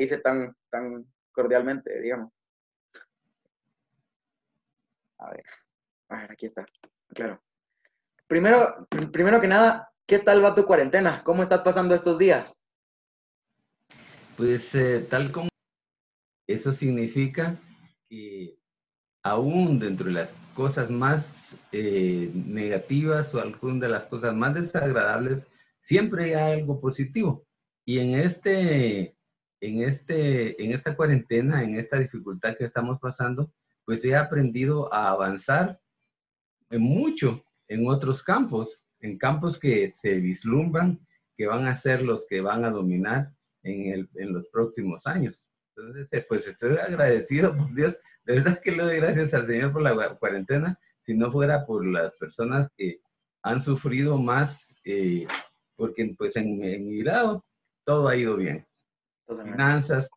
hice 0.00 0.18
tan, 0.18 0.54
tan 0.70 1.06
cordialmente, 1.32 2.00
digamos. 2.00 2.32
A 5.18 5.30
ver, 5.30 5.44
a 6.08 6.16
ver, 6.18 6.32
aquí 6.32 6.46
está. 6.46 6.66
Claro. 7.08 7.42
Primero, 8.26 8.86
primero 9.12 9.40
que 9.40 9.48
nada, 9.48 9.92
¿qué 10.06 10.18
tal 10.18 10.44
va 10.44 10.54
tu 10.54 10.64
cuarentena? 10.64 11.22
¿Cómo 11.24 11.42
estás 11.42 11.62
pasando 11.62 11.94
estos 11.94 12.18
días? 12.18 12.60
Pues 14.36 14.74
eh, 14.74 15.06
tal 15.08 15.30
como 15.30 15.48
eso 16.46 16.72
significa 16.72 17.56
que 18.08 18.58
aún 19.22 19.78
dentro 19.78 20.06
de 20.06 20.12
las 20.12 20.34
cosas 20.54 20.90
más 20.90 21.56
eh, 21.72 22.30
negativas 22.34 23.34
o 23.34 23.40
algunas 23.40 23.80
de 23.80 23.88
las 23.88 24.04
cosas 24.06 24.34
más 24.34 24.54
desagradables, 24.54 25.44
siempre 25.80 26.34
hay 26.36 26.58
algo 26.58 26.80
positivo. 26.80 27.46
Y 27.84 27.98
en 27.98 28.14
este, 28.14 29.13
en 29.66 29.82
este, 29.82 30.62
en 30.62 30.72
esta 30.72 30.94
cuarentena, 30.94 31.62
en 31.62 31.78
esta 31.78 31.98
dificultad 31.98 32.56
que 32.56 32.64
estamos 32.64 32.98
pasando, 33.00 33.50
pues 33.84 34.04
he 34.04 34.14
aprendido 34.14 34.92
a 34.92 35.08
avanzar 35.08 35.80
en 36.70 36.82
mucho 36.82 37.44
en 37.68 37.88
otros 37.88 38.22
campos, 38.22 38.84
en 39.00 39.16
campos 39.16 39.58
que 39.58 39.90
se 39.92 40.20
vislumbran 40.20 41.00
que 41.36 41.46
van 41.46 41.66
a 41.66 41.74
ser 41.74 42.02
los 42.02 42.26
que 42.26 42.40
van 42.40 42.64
a 42.64 42.70
dominar 42.70 43.32
en, 43.62 43.92
el, 43.92 44.10
en 44.16 44.34
los 44.34 44.48
próximos 44.48 45.06
años. 45.06 45.40
Entonces, 45.76 46.12
eh, 46.12 46.24
pues 46.28 46.46
estoy 46.46 46.76
agradecido 46.76 47.56
por 47.56 47.74
Dios. 47.74 47.96
De 48.24 48.34
verdad 48.34 48.60
que 48.60 48.70
le 48.70 48.82
doy 48.82 48.96
gracias 48.96 49.34
al 49.34 49.46
Señor 49.46 49.72
por 49.72 49.82
la 49.82 50.14
cuarentena, 50.16 50.78
si 51.02 51.14
no 51.14 51.32
fuera 51.32 51.66
por 51.66 51.84
las 51.86 52.12
personas 52.16 52.68
que 52.76 53.00
han 53.42 53.62
sufrido 53.62 54.18
más, 54.18 54.74
eh, 54.84 55.26
porque 55.76 56.14
pues 56.16 56.36
en, 56.36 56.58
mi 56.58 56.98
grado 56.98 57.42
todo 57.84 58.08
ha 58.08 58.16
ido 58.16 58.36
bien. 58.36 58.66
Finanzas, 59.26 60.10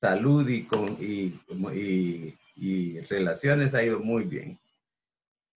salud 0.00 0.48
y, 0.48 0.66
con, 0.66 0.96
y, 1.00 1.40
y, 1.72 2.38
y, 2.56 3.00
relaciones 3.02 3.74
ha 3.74 3.82
ido 3.82 4.00
muy 4.00 4.24
bien. 4.24 4.60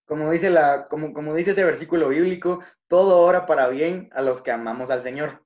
Como 0.06 0.30
dice, 0.30 0.50
la, 0.50 0.86
como, 0.88 1.12
como 1.12 1.34
dice 1.34 1.50
ese 1.50 1.64
versículo 1.64 2.08
bíblico, 2.08 2.62
todo 2.86 3.20
ora 3.22 3.46
para 3.46 3.68
bien 3.68 4.08
a 4.12 4.22
los 4.22 4.40
que 4.42 4.52
amamos 4.52 4.90
al 4.90 5.02
Señor. 5.02 5.44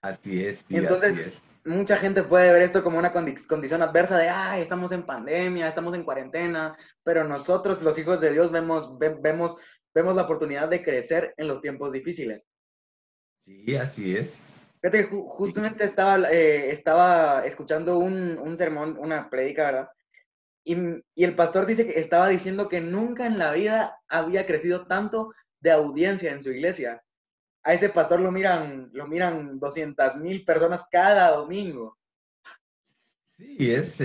Así 0.00 0.44
es. 0.44 0.64
Entonces, 0.70 1.12
así 1.12 1.22
es. 1.22 1.42
mucha 1.64 1.96
gente 1.96 2.22
puede 2.22 2.52
ver 2.52 2.62
esto 2.62 2.82
como 2.82 2.98
una 2.98 3.12
condición 3.12 3.82
adversa 3.82 4.18
de, 4.18 4.28
ay, 4.28 4.62
estamos 4.62 4.90
en 4.92 5.04
pandemia, 5.04 5.68
estamos 5.68 5.94
en 5.94 6.04
cuarentena, 6.04 6.76
pero 7.04 7.24
nosotros, 7.24 7.82
los 7.82 7.96
hijos 7.98 8.20
de 8.20 8.32
Dios, 8.32 8.50
vemos, 8.50 8.98
vemos, 8.98 9.56
vemos 9.94 10.16
la 10.16 10.22
oportunidad 10.22 10.68
de 10.68 10.82
crecer 10.82 11.32
en 11.36 11.48
los 11.48 11.60
tiempos 11.60 11.92
difíciles. 11.92 12.44
Sí, 13.38 13.76
así 13.76 14.16
es. 14.16 14.38
Fíjate, 14.90 15.10
justamente 15.10 15.84
estaba, 15.84 16.30
eh, 16.30 16.70
estaba 16.70 17.44
escuchando 17.44 17.98
un, 17.98 18.56
sermón, 18.56 18.96
una 19.00 19.28
predica, 19.28 19.64
¿verdad? 19.64 19.88
Y, 20.64 20.76
el 21.16 21.34
pastor 21.34 21.66
dice 21.66 21.86
que 21.86 21.98
estaba 21.98 22.28
diciendo 22.28 22.68
que 22.68 22.80
nunca 22.80 23.26
en 23.26 23.38
la 23.38 23.52
vida 23.52 23.98
había 24.08 24.46
crecido 24.46 24.86
tanto 24.86 25.32
de 25.60 25.72
audiencia 25.72 26.30
en 26.30 26.42
su 26.42 26.50
iglesia 26.50 27.02
a 27.64 27.72
ese 27.72 27.88
pastor 27.88 28.20
lo 28.20 28.30
miran, 28.30 28.90
lo 28.92 29.08
miran 29.08 29.58
200 29.58 30.16
mil 30.18 30.44
personas 30.44 30.84
cada 30.88 31.32
domingo. 31.32 31.98
Sí, 33.28 33.72
es, 33.72 33.98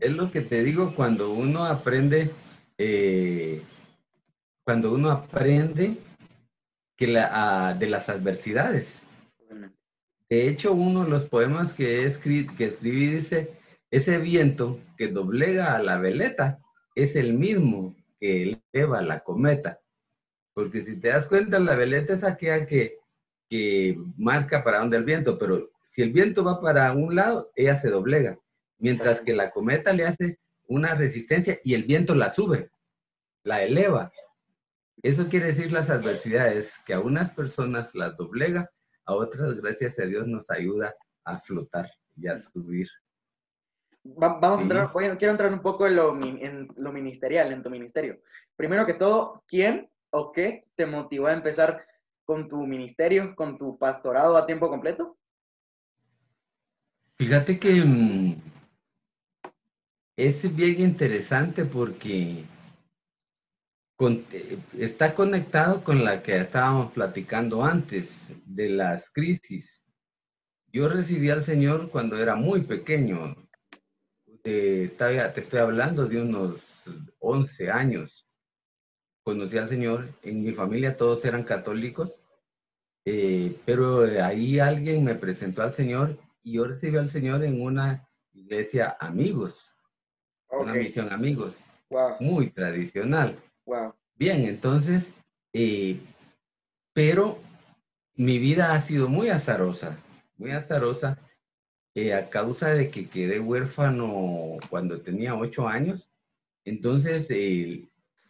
lo 0.00 0.30
que 0.30 0.40
te 0.40 0.62
digo 0.62 0.94
cuando 0.94 1.30
uno 1.30 1.66
aprende, 1.66 2.30
eh, 2.78 3.62
cuando 4.64 4.94
uno 4.94 5.10
aprende 5.10 5.98
que 6.96 7.06
la, 7.06 7.76
de 7.78 7.86
las 7.86 8.08
adversidades. 8.08 9.03
De 10.34 10.48
hecho, 10.48 10.72
uno 10.72 11.04
de 11.04 11.10
los 11.10 11.26
poemas 11.26 11.72
que, 11.74 12.04
escribí 12.06 13.06
dice, 13.06 13.56
ese 13.92 14.18
viento 14.18 14.80
que 14.96 15.06
doblega 15.06 15.76
a 15.76 15.78
la 15.80 15.96
veleta 15.96 16.58
es 16.96 17.14
el 17.14 17.34
mismo 17.34 17.94
que 18.18 18.58
eleva 18.72 19.00
la 19.00 19.20
cometa. 19.20 19.80
Porque 20.52 20.84
si 20.84 20.96
te 20.96 21.10
das 21.10 21.26
cuenta, 21.26 21.60
la 21.60 21.76
veleta 21.76 22.14
es 22.14 22.24
aquella 22.24 22.66
que, 22.66 22.98
que 23.48 23.96
marca 24.16 24.64
para 24.64 24.80
dónde 24.80 24.96
el 24.96 25.04
viento, 25.04 25.38
pero 25.38 25.70
si 25.88 26.02
el 26.02 26.10
viento 26.10 26.42
va 26.42 26.60
para 26.60 26.92
un 26.94 27.14
lado, 27.14 27.52
ella 27.54 27.76
se 27.76 27.90
doblega, 27.90 28.36
mientras 28.78 29.20
que 29.20 29.34
la 29.34 29.52
cometa 29.52 29.92
le 29.92 30.04
hace 30.04 30.40
una 30.66 30.96
resistencia 30.96 31.60
y 31.62 31.74
el 31.74 31.84
viento 31.84 32.16
la 32.16 32.30
sube, 32.30 32.72
la 33.44 33.62
eleva. 33.62 34.10
Eso 35.00 35.28
quiere 35.28 35.46
decir 35.46 35.70
las 35.70 35.90
adversidades, 35.90 36.74
que 36.84 36.94
a 36.94 36.98
unas 36.98 37.30
personas 37.30 37.94
las 37.94 38.16
doblega, 38.16 38.73
a 39.06 39.14
otras, 39.14 39.56
gracias 39.56 39.98
a 39.98 40.02
Dios, 40.02 40.26
nos 40.26 40.50
ayuda 40.50 40.94
a 41.24 41.40
flotar 41.40 41.90
y 42.16 42.26
a 42.26 42.40
subir. 42.52 42.88
vamos 44.02 44.60
a 44.60 44.62
entrar, 44.62 44.92
quiero 44.92 45.32
entrar 45.32 45.52
un 45.52 45.62
poco 45.62 45.86
en 45.86 45.96
lo, 45.96 46.14
en 46.22 46.68
lo 46.76 46.92
ministerial, 46.92 47.52
en 47.52 47.62
tu 47.62 47.70
ministerio. 47.70 48.20
Primero 48.56 48.86
que 48.86 48.94
todo, 48.94 49.42
¿quién 49.46 49.90
o 50.10 50.32
qué 50.32 50.66
te 50.76 50.86
motivó 50.86 51.26
a 51.26 51.32
empezar 51.32 51.84
con 52.24 52.48
tu 52.48 52.66
ministerio, 52.66 53.34
con 53.34 53.58
tu 53.58 53.78
pastorado 53.78 54.36
a 54.36 54.46
tiempo 54.46 54.68
completo? 54.68 55.18
Fíjate 57.16 57.58
que 57.58 57.82
mm, 57.84 58.36
es 60.16 60.56
bien 60.56 60.80
interesante 60.80 61.64
porque 61.64 62.44
eh, 63.98 64.58
está 64.78 65.14
conectado 65.14 65.82
con 65.84 66.04
la 66.04 66.22
que 66.22 66.36
estábamos 66.36 66.92
platicando 66.92 67.64
antes 67.64 68.32
de 68.44 68.70
las 68.70 69.10
crisis. 69.10 69.84
Yo 70.72 70.88
recibí 70.88 71.30
al 71.30 71.44
Señor 71.44 71.90
cuando 71.90 72.18
era 72.18 72.34
muy 72.34 72.62
pequeño. 72.62 73.36
te 74.42 74.84
estoy 74.84 75.60
hablando 75.60 76.06
de 76.06 76.20
unos 76.20 76.84
11 77.20 77.70
años 77.70 78.24
conocí 79.24 79.56
al 79.56 79.68
Señor, 79.68 80.10
en 80.22 80.44
mi 80.44 80.52
familia 80.52 80.96
todos 80.96 81.24
eran 81.24 81.44
católicos, 81.44 82.14
eh, 83.06 83.58
pero 83.64 84.02
ahí 84.22 84.60
alguien 84.60 85.02
me 85.02 85.14
presentó 85.14 85.62
al 85.62 85.72
Señor 85.72 86.18
y 86.42 86.52
yo 86.52 86.66
recibí 86.66 86.98
al 86.98 87.10
Señor 87.10 87.42
en 87.42 87.60
una 87.60 88.06
iglesia 88.34 88.96
amigos, 89.00 89.74
una 90.50 90.74
misión 90.74 91.10
amigos, 91.10 91.56
muy 92.20 92.50
tradicional. 92.50 93.38
Bien, 94.16 94.44
entonces, 94.44 95.12
eh, 95.52 96.00
pero 96.92 97.38
mi 98.14 98.38
vida 98.38 98.74
ha 98.74 98.80
sido 98.80 99.08
muy 99.08 99.28
azarosa, 99.28 99.98
muy 100.36 100.52
azarosa, 100.52 101.18
eh, 101.94 102.14
a 102.14 102.28
causa 102.30 102.68
de 102.70 102.90
que 102.90 103.08
quedé 103.08 103.40
huérfano 103.40 104.58
cuando 104.70 105.00
tenía 105.00 105.34
ocho 105.34 105.66
años. 105.66 106.10
Entonces, 106.64 107.28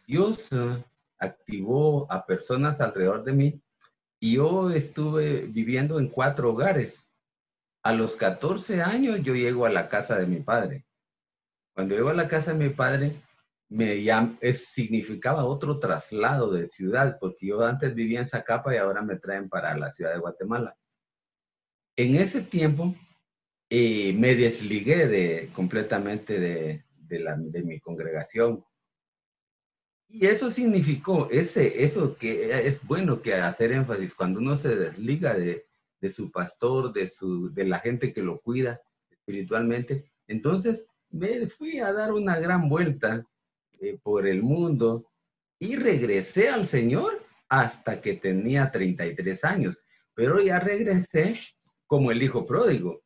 Dios 0.07 0.51
eh, 0.51 0.83
activó 1.19 2.11
a 2.11 2.25
personas 2.25 2.81
alrededor 2.81 3.23
de 3.23 3.33
mí 3.33 3.61
y 4.19 4.35
yo 4.35 4.71
estuve 4.71 5.41
viviendo 5.41 5.99
en 5.99 6.09
cuatro 6.09 6.51
hogares. 6.51 7.11
A 7.83 7.93
los 7.93 8.15
14 8.15 8.81
años 8.81 9.21
yo 9.21 9.35
llego 9.35 9.65
a 9.65 9.69
la 9.69 9.89
casa 9.89 10.17
de 10.17 10.25
mi 10.25 10.39
padre. 10.39 10.85
Cuando 11.73 11.95
llego 11.95 12.09
a 12.09 12.15
la 12.15 12.27
casa 12.27 12.53
de 12.53 12.67
mi 12.67 12.73
padre, 12.73 13.21
me 13.69 13.95
significaba 14.53 15.45
otro 15.45 15.79
traslado 15.79 16.51
de 16.51 16.67
ciudad, 16.67 17.17
porque 17.19 17.47
yo 17.47 17.63
antes 17.63 17.95
vivía 17.95 18.19
en 18.19 18.27
Zacapa 18.27 18.73
y 18.73 18.77
ahora 18.77 19.01
me 19.01 19.17
traen 19.17 19.49
para 19.49 19.77
la 19.77 19.91
ciudad 19.91 20.13
de 20.13 20.19
Guatemala. 20.19 20.77
En 21.95 22.15
ese 22.15 22.41
tiempo 22.41 22.93
eh, 23.69 24.13
me 24.13 24.35
desligué 24.35 25.07
de, 25.07 25.49
completamente 25.53 26.39
de, 26.39 26.83
de 26.97 27.63
mi 27.63 27.79
congregación 27.79 28.63
y 30.07 30.27
eso 30.27 30.51
significó, 30.51 31.29
ese, 31.31 31.83
eso 31.83 32.15
que 32.17 32.67
es 32.67 32.81
bueno 32.83 33.21
que 33.21 33.33
hacer 33.33 33.71
énfasis, 33.71 34.13
cuando 34.13 34.39
uno 34.39 34.55
se 34.55 34.75
desliga 34.75 35.33
de, 35.33 35.65
de 35.99 36.09
su 36.09 36.31
pastor, 36.31 36.93
de, 36.93 37.07
su, 37.07 37.53
de 37.53 37.65
la 37.65 37.79
gente 37.79 38.13
que 38.13 38.21
lo 38.21 38.39
cuida 38.39 38.81
espiritualmente, 39.09 40.11
entonces 40.27 40.85
me 41.09 41.47
fui 41.47 41.79
a 41.79 41.91
dar 41.91 42.13
una 42.13 42.39
gran 42.39 42.69
vuelta 42.69 43.25
eh, 43.85 43.99
por 44.01 44.27
el 44.27 44.43
mundo 44.43 45.09
y 45.59 45.75
regresé 45.75 46.49
al 46.49 46.65
Señor 46.67 47.25
hasta 47.49 48.01
que 48.01 48.13
tenía 48.13 48.71
33 48.71 49.43
años, 49.43 49.77
pero 50.13 50.41
ya 50.41 50.59
regresé 50.59 51.39
como 51.87 52.11
el 52.11 52.21
hijo 52.23 52.45
pródigo. 52.45 53.01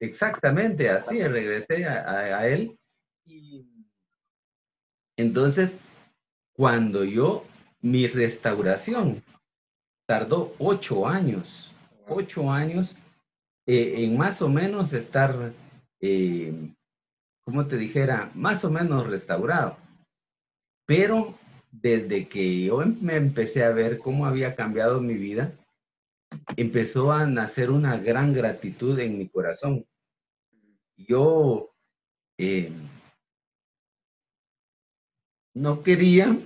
Exactamente 0.00 0.88
así, 0.90 1.22
regresé 1.22 1.86
a, 1.86 2.02
a, 2.02 2.38
a 2.40 2.48
él. 2.48 2.78
Y 3.24 3.66
entonces 5.16 5.76
cuando 6.58 7.04
yo, 7.04 7.44
mi 7.80 8.08
restauración 8.08 9.22
tardó 10.06 10.54
ocho 10.58 11.06
años, 11.06 11.72
ocho 12.08 12.50
años 12.50 12.96
eh, 13.64 14.02
en 14.04 14.16
más 14.16 14.42
o 14.42 14.48
menos 14.48 14.92
estar, 14.92 15.52
eh, 16.00 16.72
como 17.44 17.66
te 17.68 17.76
dijera, 17.76 18.32
más 18.34 18.64
o 18.64 18.70
menos 18.70 19.06
restaurado. 19.06 19.76
Pero 20.88 21.38
desde 21.70 22.28
que 22.28 22.64
yo 22.64 22.80
em, 22.80 22.96
me 23.02 23.16
empecé 23.16 23.62
a 23.62 23.72
ver 23.72 23.98
cómo 23.98 24.24
había 24.24 24.56
cambiado 24.56 25.02
mi 25.02 25.18
vida, 25.18 25.52
empezó 26.56 27.12
a 27.12 27.26
nacer 27.26 27.70
una 27.70 27.98
gran 27.98 28.32
gratitud 28.32 28.98
en 28.98 29.18
mi 29.18 29.28
corazón. 29.28 29.86
yo 30.96 31.70
eh, 32.38 32.72
no 35.54 35.82
quería 35.82 36.38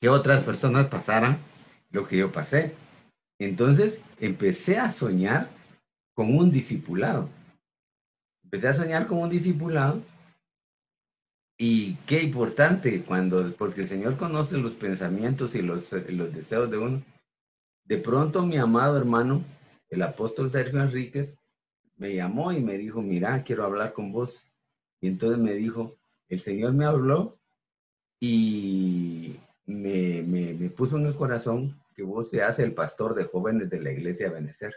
que 0.00 0.08
otras 0.08 0.44
personas 0.44 0.86
pasaran 0.86 1.38
lo 1.90 2.06
que 2.06 2.18
yo 2.18 2.30
pasé. 2.30 2.72
Entonces 3.40 4.00
empecé 4.20 4.78
a 4.78 4.92
soñar 4.92 5.50
con 6.14 6.36
un 6.36 6.52
discipulado. 6.52 7.28
Empecé 8.44 8.68
a 8.68 8.74
soñar 8.74 9.08
con 9.08 9.18
un 9.18 9.28
discipulado 9.28 10.02
y 11.60 11.96
qué 12.06 12.22
importante 12.22 13.02
cuando, 13.02 13.52
porque 13.56 13.80
el 13.80 13.88
Señor 13.88 14.16
conoce 14.16 14.56
los 14.56 14.74
pensamientos 14.74 15.56
y 15.56 15.62
los, 15.62 15.92
los 15.92 16.32
deseos 16.32 16.70
de 16.70 16.78
uno. 16.78 17.02
De 17.84 17.98
pronto 17.98 18.46
mi 18.46 18.56
amado 18.56 18.96
hermano, 18.96 19.42
el 19.90 20.02
apóstol 20.02 20.52
Sergio 20.52 20.80
Enríquez, 20.80 21.36
me 21.96 22.14
llamó 22.14 22.52
y 22.52 22.60
me 22.60 22.78
dijo, 22.78 23.02
mira, 23.02 23.42
quiero 23.42 23.64
hablar 23.64 23.92
con 23.92 24.12
vos. 24.12 24.46
Y 25.00 25.08
entonces 25.08 25.40
me 25.40 25.54
dijo, 25.54 25.98
el 26.28 26.38
Señor 26.38 26.74
me 26.74 26.84
habló 26.84 27.40
y 28.20 29.36
me, 29.66 30.22
me, 30.22 30.70
puso 30.70 30.96
en 30.96 31.06
el 31.06 31.16
corazón 31.16 31.76
que 31.96 32.04
vos 32.04 32.30
seas 32.30 32.60
el 32.60 32.72
pastor 32.72 33.16
de 33.16 33.24
jóvenes 33.24 33.68
de 33.68 33.80
la 33.80 33.90
iglesia 33.90 34.30
Benecer. 34.30 34.74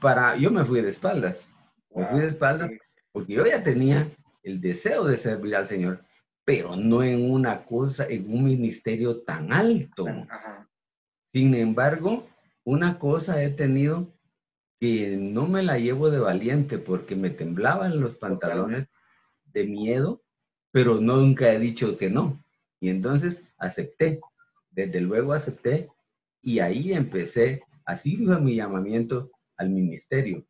Para, 0.00 0.36
yo 0.36 0.50
me 0.50 0.64
fui 0.64 0.80
de 0.80 0.88
espaldas, 0.88 1.48
me 1.94 2.06
fui 2.06 2.20
de 2.20 2.28
espaldas 2.28 2.70
porque 3.12 3.34
yo 3.34 3.44
ya 3.44 3.62
tenía 3.62 4.10
el 4.42 4.60
deseo 4.60 5.04
de 5.04 5.16
servir 5.16 5.56
al 5.56 5.66
Señor, 5.66 6.04
pero 6.44 6.76
no 6.76 7.02
en 7.02 7.30
una 7.30 7.64
cosa, 7.64 8.06
en 8.08 8.32
un 8.32 8.44
ministerio 8.44 9.22
tan 9.22 9.52
alto. 9.52 10.06
Sin 11.32 11.54
embargo, 11.54 12.26
una 12.64 12.98
cosa 12.98 13.42
he 13.42 13.50
tenido 13.50 14.14
que 14.80 15.16
no 15.16 15.46
me 15.46 15.62
la 15.62 15.78
llevo 15.78 16.10
de 16.10 16.20
valiente 16.20 16.78
porque 16.78 17.16
me 17.16 17.30
temblaban 17.30 18.00
los 18.00 18.16
pantalones 18.16 18.88
de 19.46 19.64
miedo, 19.64 20.22
pero 20.70 21.00
nunca 21.00 21.52
he 21.52 21.58
dicho 21.58 21.96
que 21.96 22.10
no. 22.10 22.42
Y 22.80 22.90
entonces 22.90 23.42
acepté, 23.58 24.20
desde 24.70 25.00
luego 25.00 25.32
acepté 25.32 25.88
y 26.42 26.60
ahí 26.60 26.92
empecé, 26.92 27.62
así 27.84 28.24
fue 28.24 28.40
mi 28.40 28.54
llamamiento 28.54 29.30
al 29.56 29.70
ministerio. 29.70 30.46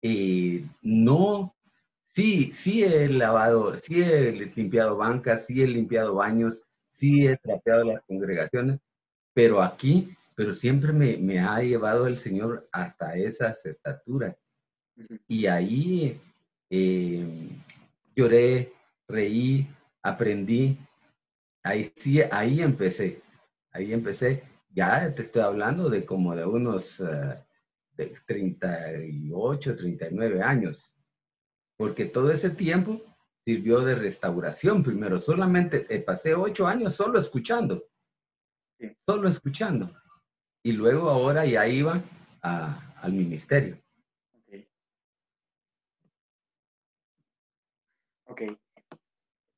Eh, 0.00 0.64
no, 0.82 1.54
sí, 2.14 2.52
sí 2.52 2.84
he 2.84 3.08
lavado, 3.08 3.76
sí 3.76 4.02
he 4.02 4.32
limpiado 4.54 4.96
bancas, 4.96 5.46
sí 5.46 5.62
he 5.62 5.66
limpiado 5.66 6.14
baños, 6.14 6.62
sí 6.90 7.26
he 7.26 7.36
trapeado 7.36 7.84
las 7.84 8.02
congregaciones, 8.06 8.78
pero 9.34 9.62
aquí, 9.62 10.14
pero 10.34 10.54
siempre 10.54 10.92
me, 10.92 11.40
ha 11.40 11.60
llevado 11.60 12.06
el 12.06 12.16
Señor 12.16 12.68
hasta 12.72 13.16
esas 13.16 13.64
estaturas. 13.66 14.36
Y 15.26 15.46
ahí 15.46 16.20
eh, 16.70 17.48
lloré, 18.14 18.72
reí, 19.08 19.66
aprendí, 20.02 20.78
ahí 21.62 21.92
sí, 21.96 22.20
ahí 22.30 22.60
empecé, 22.60 23.22
ahí 23.72 23.92
empecé. 23.92 24.42
Ya 24.74 25.14
te 25.14 25.22
estoy 25.22 25.42
hablando 25.42 25.90
de 25.90 26.04
como 26.04 26.34
de 26.34 26.44
unos 26.46 27.00
uh, 27.00 27.34
de 27.96 28.14
38, 28.26 29.76
39 29.76 30.42
años, 30.42 30.91
porque 31.82 32.04
todo 32.04 32.30
ese 32.30 32.50
tiempo 32.50 33.02
sirvió 33.44 33.80
de 33.80 33.96
restauración 33.96 34.84
primero. 34.84 35.20
Solamente 35.20 35.84
eh, 35.90 35.98
pasé 35.98 36.32
ocho 36.32 36.68
años 36.68 36.94
solo 36.94 37.18
escuchando, 37.18 37.88
solo 39.04 39.28
escuchando. 39.28 39.92
Y 40.62 40.74
luego 40.74 41.10
ahora 41.10 41.44
ya 41.44 41.66
iba 41.66 42.00
a, 42.40 42.94
al 43.02 43.12
ministerio. 43.14 43.82
Ok 48.26 48.42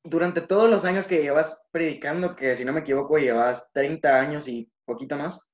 durante 0.03 0.41
todos 0.41 0.67
los 0.67 0.83
años 0.83 1.07
que 1.07 1.21
llevas 1.21 1.61
predicando, 1.71 2.35
que 2.35 2.55
si 2.55 2.65
no 2.65 2.73
me 2.73 2.79
equivoco 2.79 3.17
llevas 3.17 3.71
30 3.71 4.19
años 4.19 4.47
y 4.47 4.71
poquito 4.85 5.15
más, 5.15 5.47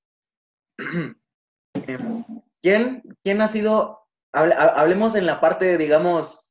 em, 0.78 2.26
¿quién, 2.62 3.04
¿quién 3.24 3.42
ha 3.42 3.48
sido, 3.48 4.08
hablemos 4.34 5.16
en 5.16 5.26
la 5.26 5.40
parte, 5.40 5.78
digamos, 5.78 6.51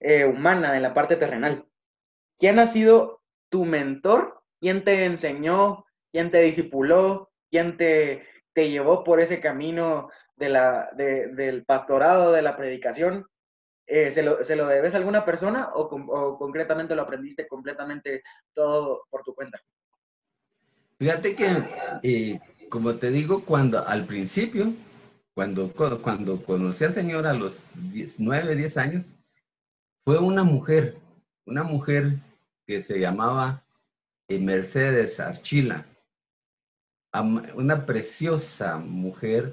eh, 0.00 0.24
humana, 0.24 0.76
en 0.76 0.82
la 0.82 0.94
parte 0.94 1.16
terrenal, 1.16 1.66
¿quién 2.38 2.58
ha 2.58 2.66
sido 2.66 3.22
tu 3.48 3.64
mentor? 3.64 4.42
¿Quién 4.60 4.84
te 4.84 5.04
enseñó? 5.04 5.86
¿Quién 6.12 6.30
te 6.30 6.40
discipuló? 6.42 7.30
¿Quién 7.50 7.76
te, 7.76 8.26
te 8.52 8.70
llevó 8.70 9.04
por 9.04 9.20
ese 9.20 9.40
camino 9.40 10.10
de 10.36 10.48
la, 10.48 10.90
del 10.94 11.64
pastorado, 11.64 12.32
de 12.32 12.42
la 12.42 12.56
predicación? 12.56 13.26
Eh, 13.86 14.10
¿se, 14.10 14.22
lo, 14.22 14.42
¿se, 14.42 14.56
lo, 14.56 14.66
debes 14.66 14.94
a 14.94 14.96
alguna 14.96 15.24
persona 15.24 15.70
o, 15.74 16.38
concretamente 16.38 16.96
lo 16.96 17.02
aprendiste 17.02 17.46
completamente 17.46 18.22
todo 18.52 19.04
por 19.10 19.22
tu 19.22 19.34
cuenta? 19.34 19.60
Fíjate 20.98 21.36
que, 21.36 21.46
eh, 22.02 22.40
como 22.68 22.96
te 22.96 23.10
digo, 23.10 23.44
cuando 23.44 23.86
al 23.86 24.06
principio, 24.06 24.72
cuando, 25.34 25.72
cuando 25.72 26.42
conocí 26.42 26.84
al 26.84 26.94
Señor 26.94 27.26
a 27.26 27.34
los 27.34 27.54
9, 28.18 28.56
10 28.56 28.76
años, 28.78 29.04
fue 30.06 30.20
una 30.20 30.44
mujer, 30.44 31.00
una 31.46 31.64
mujer 31.64 32.20
que 32.64 32.80
se 32.80 33.00
llamaba 33.00 33.66
eh, 34.28 34.38
Mercedes 34.38 35.18
Archila, 35.18 35.84
una 37.56 37.84
preciosa 37.86 38.78
mujer 38.78 39.52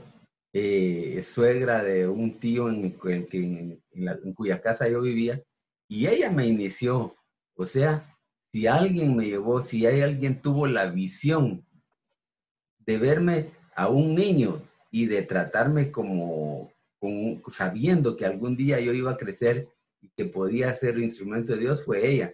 eh, 0.54 1.24
suegra 1.24 1.82
de 1.82 2.08
un 2.08 2.40
tío 2.40 2.70
en, 2.70 2.96
en, 3.32 4.34
cuya 4.36 4.62
casa 4.62 4.88
yo 4.88 5.02
vivía, 5.02 5.42
y 5.88 6.06
ella 6.06 6.30
me 6.30 6.46
inició. 6.46 7.16
O 7.56 7.66
sea, 7.66 8.16
si 8.52 8.68
alguien 8.68 9.16
me 9.16 9.26
llevó, 9.26 9.64
si 9.64 9.88
hay 9.88 10.02
alguien 10.02 10.40
tuvo 10.40 10.68
la 10.68 10.86
visión 10.86 11.66
de 12.86 13.00
verme 13.00 13.52
a 13.76 13.88
un 13.88 14.14
niño 14.14 14.62
y 14.92 15.08
de 15.08 15.24
tratarme 15.24 15.92
como, 15.92 16.72
sabiendo 17.52 18.16
que 18.16 18.28
algún 18.28 18.56
día 18.56 18.80
yo 18.80 18.94
iba 18.94 19.12
a 19.12 19.18
crecer 19.18 19.74
y 20.04 20.10
que 20.10 20.26
podía 20.26 20.74
ser 20.76 21.00
instrumento 21.00 21.54
de 21.54 21.60
Dios, 21.60 21.86
fue 21.86 22.06
ella. 22.06 22.34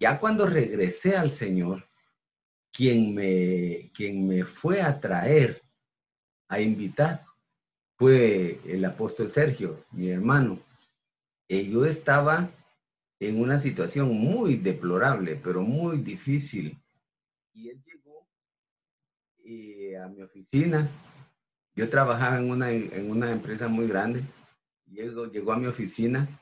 Ya 0.00 0.18
cuando 0.18 0.46
regresé 0.46 1.16
al 1.16 1.30
Señor, 1.30 1.88
quien 2.72 3.14
me, 3.14 3.92
quien 3.94 4.26
me 4.26 4.44
fue 4.44 4.82
a 4.82 4.98
traer 4.98 5.62
a 6.48 6.60
invitar 6.60 7.24
fue 7.96 8.58
el 8.66 8.84
apóstol 8.84 9.30
Sergio, 9.30 9.84
mi 9.92 10.08
hermano. 10.10 10.58
Eh, 11.48 11.68
yo 11.68 11.84
estaba 11.86 12.50
en 13.20 13.40
una 13.40 13.60
situación 13.60 14.08
muy 14.08 14.56
deplorable, 14.56 15.36
pero 15.36 15.62
muy 15.62 15.98
difícil. 15.98 16.76
Y 17.52 17.68
él 17.68 17.80
llegó 17.84 18.26
eh, 19.44 19.96
a 19.98 20.08
mi 20.08 20.20
oficina. 20.22 20.90
Yo 21.76 21.88
trabajaba 21.88 22.38
en 22.38 22.50
una, 22.50 22.70
en 22.72 23.08
una 23.08 23.30
empresa 23.30 23.68
muy 23.68 23.86
grande. 23.86 24.22
Llegó, 24.86 25.26
llegó 25.26 25.52
a 25.52 25.58
mi 25.58 25.68
oficina 25.68 26.41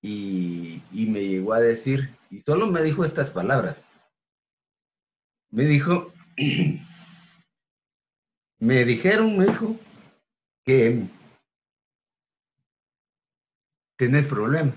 y, 0.00 0.80
me 0.92 1.26
llegó 1.26 1.54
a 1.54 1.60
decir, 1.60 2.16
y 2.30 2.40
solo 2.40 2.66
me 2.66 2.82
dijo 2.82 3.04
estas 3.04 3.30
palabras. 3.30 3.86
Me 5.50 5.64
dijo, 5.64 6.12
me 8.60 8.84
dijeron, 8.84 9.38
me 9.38 9.46
dijo, 9.46 9.76
que 10.64 11.06
tenés 13.96 14.26
problemas. 14.26 14.76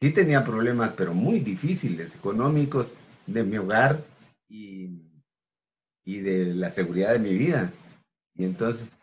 Sí 0.00 0.12
tenía 0.12 0.44
problemas, 0.44 0.92
pero 0.94 1.14
muy 1.14 1.40
difíciles, 1.40 2.14
económicos, 2.14 2.88
de 3.26 3.44
mi 3.44 3.58
hogar 3.58 4.04
y, 4.48 5.02
y 6.04 6.20
de 6.20 6.54
la 6.54 6.70
seguridad 6.70 7.12
de 7.12 7.18
mi 7.18 7.34
vida. 7.34 7.72
Y 8.34 8.44
entonces, 8.44 8.96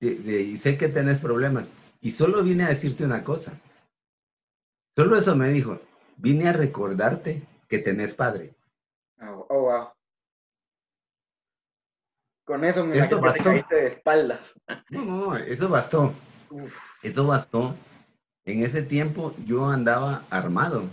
y 0.00 0.58
sé 0.58 0.78
que 0.78 0.88
tenés 0.88 1.18
problemas. 1.18 1.66
Y 2.00 2.10
solo 2.10 2.42
vine 2.42 2.64
a 2.64 2.68
decirte 2.68 3.04
una 3.04 3.24
cosa. 3.24 3.58
Solo 4.96 5.16
eso 5.16 5.34
me 5.34 5.48
dijo. 5.48 5.80
Vine 6.16 6.48
a 6.48 6.52
recordarte 6.52 7.42
que 7.68 7.78
tenés 7.78 8.14
padre. 8.14 8.54
Oh, 9.20 9.46
oh 9.48 9.60
wow. 9.62 9.88
Con 12.44 12.64
eso 12.64 12.84
me 12.84 12.98
bastó. 12.98 13.42
caíste 13.42 13.74
de 13.74 13.86
espaldas. 13.86 14.54
No, 14.90 15.04
no, 15.04 15.36
eso 15.36 15.68
bastó. 15.68 16.12
Eso 17.02 17.26
bastó. 17.26 17.74
En 18.44 18.62
ese 18.62 18.82
tiempo 18.82 19.34
yo 19.46 19.66
andaba 19.66 20.24
armado 20.30 20.84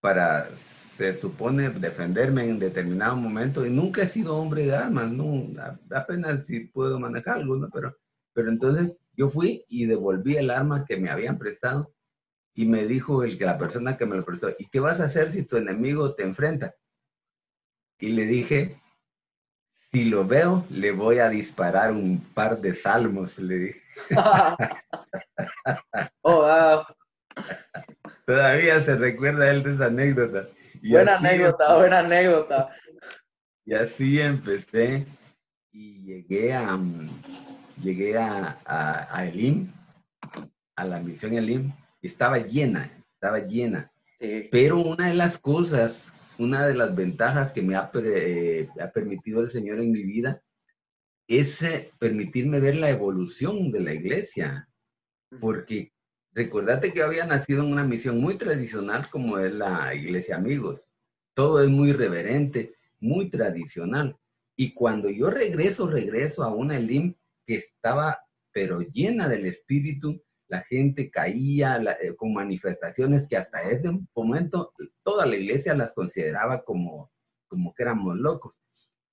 para, 0.00 0.54
se 0.54 1.16
supone, 1.16 1.68
defenderme 1.70 2.44
en 2.44 2.60
determinado 2.60 3.16
momento 3.16 3.66
y 3.66 3.70
nunca 3.70 4.02
he 4.02 4.06
sido 4.06 4.36
hombre 4.36 4.66
de 4.66 4.76
armas, 4.76 5.10
no, 5.10 5.48
apenas 5.90 6.46
si 6.46 6.60
puedo 6.60 7.00
manejarlo, 7.00 7.56
¿no? 7.56 7.68
Pero, 7.70 7.96
pero 8.32 8.48
entonces 8.48 8.96
yo 9.14 9.28
fui 9.28 9.64
y 9.68 9.86
devolví 9.86 10.36
el 10.36 10.50
arma 10.50 10.84
que 10.84 10.96
me 10.96 11.10
habían 11.10 11.38
prestado 11.38 11.92
y 12.56 12.64
me 12.64 12.86
dijo 12.86 13.22
el, 13.22 13.38
la 13.38 13.58
persona 13.58 13.98
que 13.98 14.06
me 14.06 14.16
lo 14.16 14.24
prestó, 14.24 14.48
¿y 14.58 14.66
qué 14.66 14.80
vas 14.80 14.98
a 14.98 15.04
hacer 15.04 15.30
si 15.30 15.42
tu 15.42 15.58
enemigo 15.58 16.14
te 16.14 16.22
enfrenta? 16.22 16.74
Y 17.98 18.08
le 18.08 18.24
dije, 18.24 18.80
si 19.72 20.04
lo 20.04 20.26
veo, 20.26 20.64
le 20.70 20.90
voy 20.90 21.18
a 21.18 21.28
disparar 21.28 21.92
un 21.92 22.18
par 22.32 22.58
de 22.62 22.72
salmos, 22.72 23.38
le 23.38 23.58
dije. 23.58 23.82
oh, 26.22 26.46
wow. 26.46 26.84
Todavía 28.24 28.82
se 28.82 28.96
recuerda 28.96 29.50
él 29.50 29.62
de 29.62 29.74
esa 29.74 29.86
anécdota. 29.86 30.48
buena 30.82 31.18
anécdota, 31.18 31.76
buena 31.76 31.98
anécdota. 31.98 32.70
Y 33.66 33.74
así 33.74 34.18
empecé 34.18 35.06
y 35.72 36.00
llegué 36.00 36.54
a, 36.54 36.78
llegué 37.82 38.16
a, 38.16 38.58
a, 38.64 39.26
Elim, 39.26 39.70
a 40.74 40.84
la 40.86 41.00
misión 41.00 41.34
Elim, 41.34 41.70
y 41.70 41.85
estaba 42.02 42.38
llena, 42.38 42.90
estaba 43.14 43.40
llena. 43.40 43.90
Pero 44.50 44.78
una 44.78 45.08
de 45.08 45.14
las 45.14 45.38
cosas, 45.38 46.12
una 46.38 46.66
de 46.66 46.74
las 46.74 46.94
ventajas 46.94 47.52
que 47.52 47.62
me 47.62 47.76
ha, 47.76 47.90
eh, 47.94 48.68
ha 48.80 48.90
permitido 48.90 49.40
el 49.40 49.50
Señor 49.50 49.80
en 49.80 49.92
mi 49.92 50.02
vida 50.02 50.42
es 51.28 51.62
eh, 51.62 51.92
permitirme 51.98 52.60
ver 52.60 52.76
la 52.76 52.90
evolución 52.90 53.70
de 53.70 53.80
la 53.80 53.94
iglesia. 53.94 54.68
Porque 55.40 55.92
recordate 56.32 56.92
que 56.92 57.02
había 57.02 57.26
nacido 57.26 57.62
en 57.62 57.72
una 57.72 57.84
misión 57.84 58.20
muy 58.20 58.36
tradicional 58.36 59.10
como 59.10 59.38
es 59.38 59.52
la 59.52 59.94
iglesia 59.94 60.36
amigos. 60.36 60.80
Todo 61.34 61.62
es 61.62 61.68
muy 61.68 61.92
reverente, 61.92 62.76
muy 63.00 63.28
tradicional. 63.28 64.16
Y 64.56 64.72
cuando 64.72 65.10
yo 65.10 65.28
regreso, 65.28 65.86
regreso 65.86 66.42
a 66.42 66.54
una 66.54 66.76
Elim 66.76 67.14
que 67.44 67.56
estaba 67.56 68.20
pero 68.56 68.80
llena 68.80 69.28
del 69.28 69.44
espíritu, 69.44 70.18
la 70.48 70.62
gente 70.62 71.10
caía 71.10 71.80
eh, 72.00 72.14
con 72.14 72.32
manifestaciones 72.32 73.26
que 73.26 73.36
hasta 73.36 73.62
ese 73.62 73.90
momento 74.14 74.72
toda 75.02 75.26
la 75.26 75.36
iglesia 75.36 75.74
las 75.74 75.92
consideraba 75.92 76.62
como, 76.64 77.10
como 77.48 77.74
que 77.74 77.82
éramos 77.82 78.16
locos. 78.16 78.54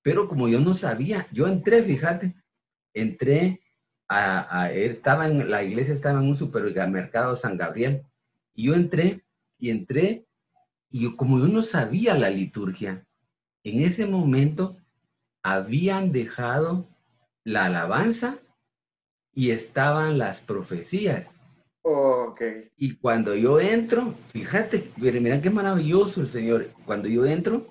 Pero 0.02 0.28
como 0.28 0.48
yo 0.48 0.60
no 0.60 0.74
sabía, 0.74 1.26
yo 1.32 1.46
entré, 1.46 1.82
fíjate, 1.82 2.34
entré 2.92 3.60
a, 4.08 4.70
estaba 4.70 5.26
en, 5.26 5.50
la 5.50 5.62
iglesia 5.62 5.94
estaba 5.94 6.20
en 6.20 6.28
un 6.28 6.36
supermercado 6.36 7.36
San 7.36 7.56
Gabriel, 7.56 8.04
y 8.54 8.66
yo 8.66 8.74
entré, 8.74 9.24
y 9.58 9.70
entré, 9.70 10.26
y 10.90 11.16
como 11.16 11.38
yo 11.38 11.48
no 11.48 11.62
sabía 11.62 12.16
la 12.16 12.30
liturgia, 12.30 13.06
en 13.64 13.80
ese 13.80 14.06
momento 14.06 14.76
habían 15.42 16.12
dejado 16.12 16.88
la 17.42 17.66
alabanza 17.66 18.38
y 19.34 19.50
estaban 19.50 20.18
las 20.18 20.40
profecías. 20.40 21.40
Y 22.76 22.96
cuando 22.96 23.34
yo 23.34 23.60
entro, 23.60 24.14
fíjate, 24.28 24.90
mira 24.96 25.42
qué 25.42 25.50
maravilloso 25.50 26.20
el 26.20 26.28
Señor. 26.28 26.70
Cuando 26.86 27.08
yo 27.08 27.26
entro, 27.26 27.66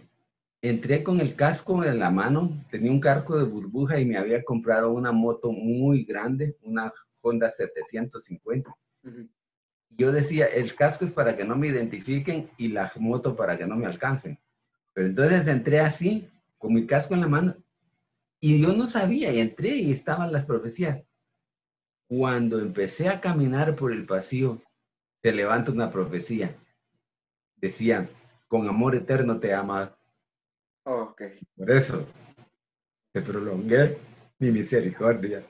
entré 0.62 1.03
con 1.03 1.20
el 1.20 1.36
casco 1.36 1.84
en 1.84 2.00
la 2.00 2.12
mano, 2.12 2.63
tenía 2.70 2.91
un 2.91 3.00
casco 3.00 3.38
de 3.38 3.46
burbuja 3.46 4.00
y 4.00 4.05
me 4.05 4.17
había 4.17 4.43
comprado 4.43 4.91
una 4.91 5.12
moto 5.12 5.51
muy 5.51 6.03
grande, 6.03 6.58
una 6.62 6.93
Honda 7.22 7.50
750. 7.50 8.75
Yo 9.89 10.12
decía, 10.12 10.46
el 10.46 10.75
casco 10.75 11.05
es 11.05 11.12
para 11.12 11.36
que 11.36 11.46
no 11.46 11.55
me 11.55 11.67
identifiquen 11.67 12.46
y 12.58 12.67
la 12.70 12.91
moto 12.98 13.36
para 13.36 13.58
que 13.58 13.65
no 13.65 13.75
me 13.75 13.86
alcancen. 13.86 14.39
Pero 14.93 15.08
entonces 15.08 15.48
entré 15.48 15.79
así, 15.79 16.29
con 16.58 16.74
mi 16.74 16.86
casco 16.86 17.13
en 17.13 17.22
la 17.22 17.27
mano, 17.27 17.55
y 18.39 18.62
yo 18.62 18.74
no 18.74 18.88
sabía, 18.88 19.32
y 19.32 19.39
entré 19.39 19.70
y 19.70 19.91
estaban 19.91 20.32
las 20.32 20.46
profecías. 20.46 21.03
Cuando 22.15 22.60
empecé 22.60 23.10
a 23.10 23.20
caminar 23.20 23.75
por 23.75 23.91
el 23.91 24.05
pasillo, 24.05 24.62
se 25.24 25.32
levanta 25.32 25.72
una 25.72 25.89
profecía. 25.89 26.55
Decía, 27.55 28.08
con 28.48 28.67
amor 28.70 28.93
eterno 28.93 29.39
te 29.39 29.51
ama. 29.51 29.98
Por 30.84 31.72
eso, 31.72 32.05
te 33.12 33.22
prolongué 33.22 33.98
mi 34.38 34.51
misericordia. 34.51 35.41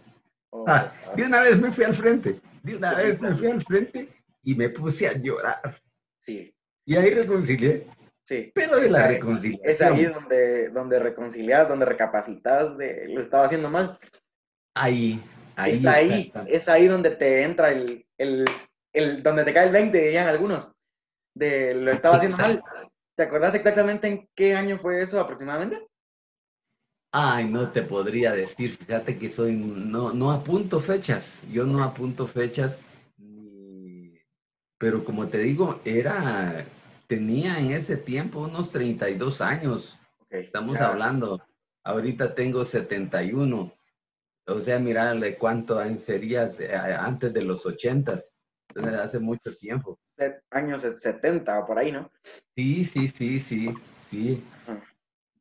Oh, 0.51 0.63
ah, 0.65 0.89
de 1.17 1.24
una 1.24 1.41
vez 1.41 1.60
me 1.60 1.70
fui 1.70 1.84
al 1.84 1.96
frente, 1.96 2.39
de 2.62 2.77
una 2.77 2.93
vez 2.93 3.20
me 3.20 3.36
fui 3.36 3.48
al 3.48 3.62
frente 3.62 4.08
y 4.41 4.55
me 4.55 4.70
puse 4.70 5.10
a 5.10 5.17
llorar. 5.17 5.82
Sí. 6.22 6.55
Y 6.86 6.96
ahí 6.96 7.13
reconcilié. 7.13 7.88
Sí. 8.24 8.53
Pero 8.55 8.79
de 8.79 8.89
la 8.89 9.08
reconciliación. 9.08 9.70
Es 9.70 9.82
ahí 9.82 10.05
donde, 10.05 10.70
donde 10.70 10.98
reconcilias, 11.00 11.67
donde 11.67 11.86
recapacitas 11.86 12.77
de 12.77 13.10
lo 13.10 13.20
estaba 13.20 13.48
haciendo 13.48 13.70
mal. 13.70 14.00
Ahí, 14.75 15.22
ahí. 15.55 15.72
Es 15.72 15.86
ahí, 15.86 16.33
es 16.48 16.69
ahí 16.69 16.88
donde 16.88 17.12
te 17.12 17.43
entra 17.43 17.72
el, 17.72 18.05
el, 18.17 18.45
el, 18.93 19.24
donde 19.24 19.43
te 19.43 19.53
cae 19.53 19.67
el 19.67 19.72
20, 19.72 19.98
dirían 19.98 20.27
algunos, 20.27 20.72
de 21.36 21.74
lo 21.74 21.91
estaba 21.91 22.17
haciendo 22.17 22.38
mal. 22.38 22.63
¿Te 23.15 23.24
acuerdas 23.24 23.53
exactamente 23.53 24.07
en 24.07 24.27
qué 24.36 24.55
año 24.55 24.79
fue 24.79 25.01
eso 25.01 25.19
aproximadamente? 25.19 25.88
Ay, 27.12 27.45
no 27.45 27.69
te 27.69 27.83
podría 27.83 28.31
decir, 28.31 28.72
fíjate 28.72 29.19
que 29.19 29.29
soy, 29.29 29.53
no, 29.53 30.13
no 30.13 30.31
apunto 30.31 30.79
fechas, 30.79 31.43
yo 31.51 31.63
no 31.63 31.83
apunto 31.83 32.25
fechas, 32.25 32.79
pero 34.79 35.05
como 35.05 35.27
te 35.27 35.38
digo, 35.38 35.79
era 35.86 36.65
tenía 37.07 37.60
en 37.60 37.72
ese 37.72 37.98
tiempo 37.98 38.39
unos 38.39 38.72
32 38.72 39.41
años. 39.41 39.98
Estamos 40.29 40.79
hablando. 40.79 41.41
Ahorita 41.83 42.33
tengo 42.33 42.65
71. 42.65 43.72
O 44.45 44.59
sea, 44.59 44.79
mirarle 44.79 45.38
cuánto 45.38 45.81
sería 45.97 46.50
eh, 46.59 46.75
antes 47.00 47.33
de 47.33 47.43
los 47.43 47.65
80. 47.65 48.19
Entonces, 48.69 49.00
hace 49.00 49.19
mucho 49.19 49.55
tiempo. 49.55 50.00
Años 50.51 50.81
70 50.81 51.59
o 51.59 51.65
por 51.65 51.79
ahí, 51.79 51.91
¿no? 51.91 52.09
Sí, 52.55 52.85
sí, 52.85 53.07
sí, 53.07 53.39
sí, 53.39 53.73
sí. 54.00 54.43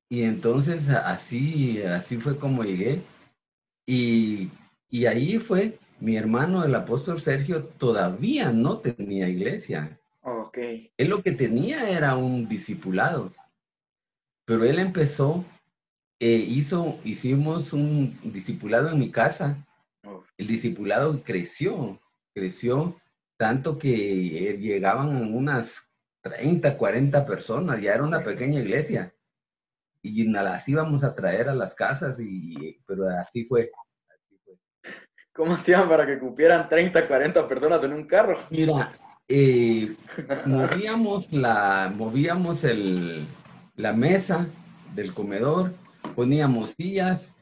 Y 0.09 0.25
entonces 0.25 0.91
así, 0.91 1.83
así 1.83 2.19
fue 2.19 2.37
como 2.37 2.65
llegué. 2.65 3.03
Y, 3.87 4.51
y 4.89 5.07
ahí 5.07 5.39
fue, 5.39 5.79
mi 6.01 6.17
hermano, 6.17 6.65
el 6.65 6.75
apóstol 6.75 7.21
Sergio, 7.21 7.65
todavía 7.65 8.53
no 8.53 8.79
tenía 8.79 9.29
iglesia. 9.29 9.99
Ok. 10.23 10.59
Él 10.97 11.09
lo 11.09 11.23
que 11.23 11.33
tenía 11.33 11.89
era 11.91 12.17
un 12.17 12.49
discipulado, 12.49 13.33
pero 14.45 14.65
él 14.65 14.79
empezó, 14.79 15.45
eh, 16.23 16.37
hizo, 16.37 17.01
hicimos 17.03 17.73
un 17.73 18.17
discipulado 18.23 18.91
en 18.91 19.01
mi 19.01 19.11
casa. 19.11 19.57
El 20.39 20.47
discipulado 20.47 21.21
creció, 21.25 21.99
creció 22.33 22.97
tanto 23.37 23.77
que 23.77 24.57
llegaban 24.57 25.35
unas 25.35 25.83
30, 26.21 26.79
40 26.79 27.27
personas, 27.27 27.83
ya 27.83 27.95
era 27.95 28.05
una 28.05 28.23
pequeña 28.23 28.61
iglesia. 28.61 29.13
Y 30.01 30.29
las 30.29 30.69
íbamos 30.69 31.03
a 31.03 31.13
traer 31.13 31.49
a 31.49 31.57
las 31.57 31.75
casas, 31.75 32.21
y, 32.21 32.81
pero 32.87 33.09
así 33.09 33.45
fue. 33.45 33.73
¿Cómo 35.33 35.55
hacían 35.55 35.89
para 35.89 36.07
que 36.07 36.21
cupieran 36.21 36.69
30, 36.69 37.09
40 37.09 37.49
personas 37.49 37.83
en 37.83 37.95
un 37.95 38.07
carro? 38.07 38.39
Mira, 38.49 38.93
eh, 39.27 39.97
movíamos, 40.47 41.33
la, 41.33 41.93
movíamos 41.93 42.63
el, 42.63 43.27
la 43.75 43.93
mesa 43.93 44.47
del 44.95 45.13
comedor, 45.13 45.82
poníamos 46.15 46.71
sillas, 46.73 47.37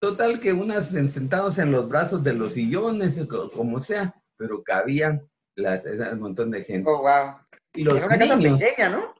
total 0.00 0.40
que 0.40 0.52
unas 0.52 0.88
sentados 0.88 1.58
en 1.58 1.72
los 1.72 1.88
brazos 1.88 2.22
de 2.22 2.34
los 2.34 2.54
sillones, 2.54 3.20
como 3.54 3.80
sea, 3.80 4.14
pero 4.36 4.62
cabían 4.62 5.28
las, 5.56 5.84
un 5.84 6.20
montón 6.20 6.50
de 6.50 6.64
gente. 6.64 6.88
Oh, 6.90 6.98
wow. 6.98 7.36
Los 7.74 7.96
era 7.96 8.06
una 8.06 8.18
casa 8.18 8.38
pequeña, 8.38 8.88
¿no? 8.88 9.14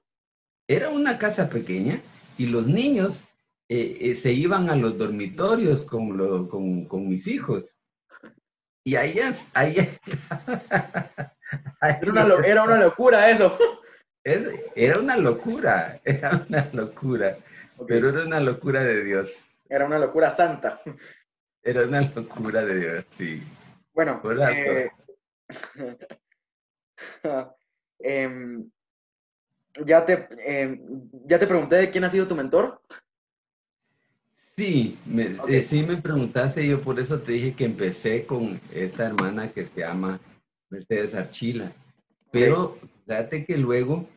Era 0.69 0.89
una 0.91 1.19
casa 1.19 1.49
pequeña 1.49 2.01
y 2.39 2.47
los 2.47 2.67
niños 2.67 3.25
eh, 3.69 3.99
eh, 4.01 4.15
se 4.15 4.33
iban 4.33 4.69
a 4.71 4.77
los 4.77 4.99
dormitorios 4.99 5.83
con, 5.85 6.17
lo, 6.17 6.49
con, 6.49 6.85
con 6.87 7.09
mis 7.09 7.27
hijos. 7.27 7.79
Y 8.85 8.97
allá, 8.97 9.35
allá, 9.55 9.87
Era 11.81 12.11
una, 12.11 12.47
era 12.47 12.63
una 12.63 12.77
locura 12.77 13.31
eso. 13.31 13.59
era 14.25 15.01
una 15.01 15.17
locura, 15.17 16.01
era 16.05 16.45
una 16.49 16.69
locura, 16.73 17.37
pero 17.87 18.09
era 18.09 18.25
una 18.25 18.41
locura 18.41 18.83
de 18.83 19.05
Dios. 19.05 19.47
Era 19.69 19.87
una 19.87 19.99
locura 19.99 20.31
santa. 20.31 20.81
Era 21.63 21.83
una 21.83 22.01
locura 22.01 22.65
de 22.65 22.81
Dios, 22.81 23.05
sí. 23.11 23.43
Bueno, 23.95 24.21
eh, 24.25 24.91
em, 27.99 28.71
ya, 29.85 30.05
te, 30.05 30.29
em, 30.45 31.09
ya 31.27 31.39
te 31.39 31.47
pregunté 31.47 31.77
de 31.77 31.91
quién 31.91 32.05
ha 32.05 32.11
sido 32.11 32.27
tu 32.27 32.35
mentor. 32.35 32.81
Sí, 34.57 34.99
me, 35.07 35.37
eh, 35.49 35.63
sí 35.63 35.83
me 35.83 35.97
preguntaste, 35.97 36.67
yo 36.67 36.81
por 36.81 37.01
eso 37.01 37.21
te 37.21 37.33
dije 37.33 37.55
que 37.55 37.65
empecé 37.65 38.27
con 38.27 38.61
esta 38.73 39.07
hermana 39.07 39.51
que 39.51 39.65
se 39.65 39.81
llama 39.81 40.21
Mercedes 40.69 41.15
Archila. 41.15 41.73
Pero 42.31 42.79
fíjate 43.07 43.45
que 43.45 43.57
luego, 43.57 44.09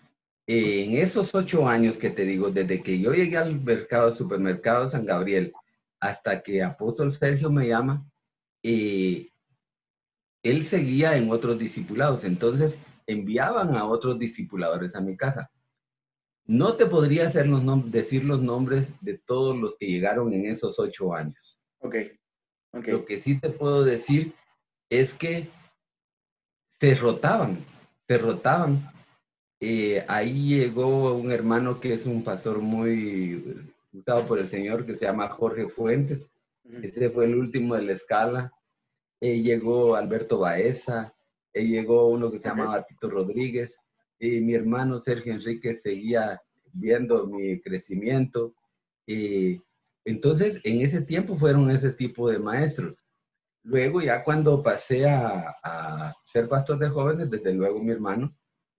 en 0.47 0.97
esos 0.97 1.33
ocho 1.33 1.67
años 1.67 1.97
que 1.97 2.11
te 2.11 2.23
digo, 2.23 2.51
desde 2.51 2.83
que 2.83 2.99
yo 2.99 3.13
llegué 3.13 3.37
al 3.37 3.59
mercado, 3.61 4.15
supermercado 4.15 4.89
San 4.89 5.05
Gabriel, 5.05 5.53
hasta 5.99 6.43
que 6.43 6.61
Apóstol 6.61 7.13
Sergio 7.13 7.49
me 7.49 7.67
llama, 7.67 8.05
eh, 8.61 9.29
él 10.43 10.65
seguía 10.65 11.17
en 11.17 11.31
otros 11.31 11.57
discipulados. 11.57 12.23
Entonces 12.23 12.77
enviaban 13.07 13.75
a 13.75 13.85
otros 13.85 14.19
discipuladores 14.19 14.95
a 14.95 15.01
mi 15.01 15.17
casa. 15.17 15.49
No 16.45 16.73
te 16.73 16.85
podría 16.85 17.27
hacer 17.27 17.47
los 17.47 17.91
decir 17.91 18.23
los 18.23 18.41
nombres 18.41 18.93
de 19.01 19.17
todos 19.17 19.57
los 19.57 19.75
que 19.77 19.87
llegaron 19.87 20.31
en 20.31 20.45
esos 20.45 20.77
ocho 20.77 21.15
años. 21.15 21.59
Ok. 21.79 21.95
okay. 22.71 22.93
Lo 22.93 23.05
que 23.05 23.19
sí 23.19 23.39
te 23.39 23.49
puedo 23.49 23.83
decir 23.83 24.33
es 24.89 25.13
que 25.13 25.47
se 26.79 26.93
rotaban, 26.93 27.65
se 28.07 28.17
rotaban. 28.19 28.91
Eh, 29.67 30.05
ahí 30.07 30.49
llegó 30.49 31.15
un 31.15 31.31
hermano 31.31 31.79
que 31.79 31.93
es 31.93 32.05
un 32.05 32.23
pastor 32.23 32.59
muy 32.59 33.63
usado 33.91 34.27
por 34.27 34.37
el 34.37 34.47
Señor, 34.47 34.85
que 34.85 34.95
se 34.95 35.05
llama 35.05 35.27
Jorge 35.27 35.69
Fuentes. 35.69 36.29
Ese 36.83 37.09
fue 37.09 37.25
el 37.25 37.33
último 37.33 37.73
de 37.73 37.81
la 37.81 37.93
escala. 37.93 38.53
Eh, 39.19 39.41
llegó 39.41 39.95
Alberto 39.95 40.37
Baeza, 40.37 41.15
eh, 41.51 41.65
llegó 41.65 42.09
uno 42.09 42.31
que 42.31 42.37
se 42.37 42.47
llamaba 42.47 42.85
Tito 42.85 43.09
Rodríguez, 43.09 43.79
y 44.19 44.39
mi 44.39 44.53
hermano 44.53 45.01
Sergio 45.01 45.33
Enrique 45.33 45.73
seguía 45.73 46.39
viendo 46.71 47.25
mi 47.25 47.59
crecimiento. 47.59 48.53
Y 49.07 49.59
entonces, 50.03 50.61
en 50.63 50.81
ese 50.81 51.01
tiempo 51.01 51.37
fueron 51.37 51.71
ese 51.71 51.91
tipo 51.91 52.29
de 52.29 52.37
maestros. 52.37 52.93
Luego, 53.63 53.99
ya 53.99 54.23
cuando 54.23 54.61
pasé 54.61 55.09
a, 55.09 56.13
ser 56.23 56.47
pastor 56.47 56.77
de 56.77 56.89
jóvenes, 56.89 57.31
desde 57.31 57.51
luego 57.51 57.81
mi 57.81 57.91
hermano, 57.91 58.31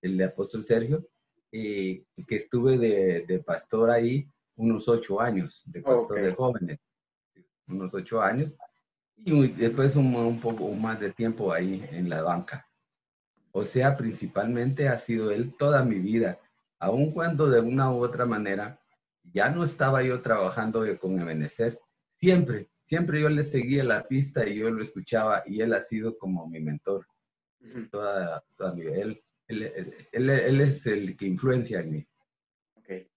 el 0.02 0.16
de 0.16 0.24
apóstol 0.24 0.64
Sergio, 0.64 1.06
y 1.50 2.04
que 2.26 2.36
estuve 2.36 2.76
de, 2.78 3.42
pastor 3.44 3.90
ahí 3.90 4.28
unos 4.56 4.88
ocho 4.88 5.20
años, 5.20 5.62
de 5.66 5.82
pastor 5.82 6.20
de 6.20 6.32
jóvenes, 6.32 6.78
unos 7.68 7.92
ocho 7.94 8.20
años, 8.20 8.56
y 9.16 9.48
después 9.48 9.96
un, 9.96 10.14
un 10.14 10.40
poco 10.40 10.68
más 10.72 11.00
de 11.00 11.12
tiempo 11.12 11.52
ahí 11.52 11.86
en 11.90 12.08
la 12.08 12.22
banca. 12.22 12.66
O 13.52 13.64
sea, 13.64 13.96
principalmente 13.96 14.88
ha 14.88 14.98
sido 14.98 15.30
él 15.30 15.56
toda 15.56 15.82
mi 15.82 15.98
vida, 15.98 16.38
aun 16.78 17.12
cuando 17.12 17.48
de 17.48 17.60
una 17.60 17.90
u 17.90 18.04
otra 18.04 18.26
manera 18.26 18.80
ya 19.32 19.48
no 19.48 19.64
estaba 19.64 20.02
yo 20.02 20.20
trabajando 20.20 20.84
con 20.98 21.18
Ebenezer, 21.18 21.80
siempre, 22.08 22.70
siempre 22.82 23.20
yo 23.20 23.28
le 23.28 23.44
seguía 23.44 23.84
la 23.84 24.06
pista 24.06 24.46
y 24.46 24.56
yo 24.56 24.70
lo 24.70 24.82
escuchaba 24.82 25.42
y 25.46 25.60
él 25.60 25.72
ha 25.74 25.80
sido 25.80 26.16
como 26.16 26.46
mi 26.46 26.60
mentor. 26.60 27.06
toda, 27.90 28.44
mi 28.74 28.82
Él, 28.86 29.22
él, 29.48 30.60
es 30.60 30.86
el 30.86 31.16
que 31.16 31.26
influencia 31.26 31.80
en 31.80 31.90
mí. 31.90 32.06
Okay. 32.76 33.10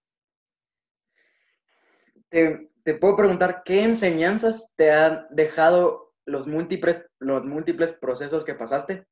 Te, 2.28 2.70
te, 2.84 2.94
puedo 2.94 3.16
preguntar, 3.16 3.62
¿qué 3.64 3.82
enseñanzas 3.82 4.74
te 4.76 4.90
han 4.90 5.26
dejado 5.30 6.14
los 6.26 6.46
múltiples, 6.46 7.04
los 7.18 7.44
múltiples 7.44 7.92
procesos 7.92 8.44
que 8.44 8.54
pasaste? 8.54 9.06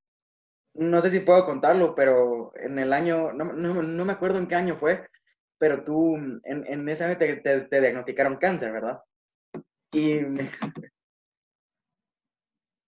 no 0.78 1.00
sé 1.00 1.10
si 1.10 1.20
puedo 1.20 1.44
contarlo, 1.44 1.94
pero 1.94 2.52
en 2.56 2.78
el 2.78 2.92
año, 2.92 3.32
no, 3.32 3.44
no, 3.52 4.04
me 4.04 4.12
acuerdo 4.12 4.38
en 4.38 4.46
qué 4.46 4.54
año 4.54 4.76
fue, 4.76 5.08
pero 5.58 5.82
tú 5.82 6.16
en, 6.16 6.40
en 6.44 6.88
ese 6.88 7.04
año 7.04 7.16
te, 7.16 7.36
te, 7.36 7.80
diagnosticaron 7.80 8.36
cáncer, 8.36 8.72
¿verdad? 8.72 9.00
Y, 9.92 10.18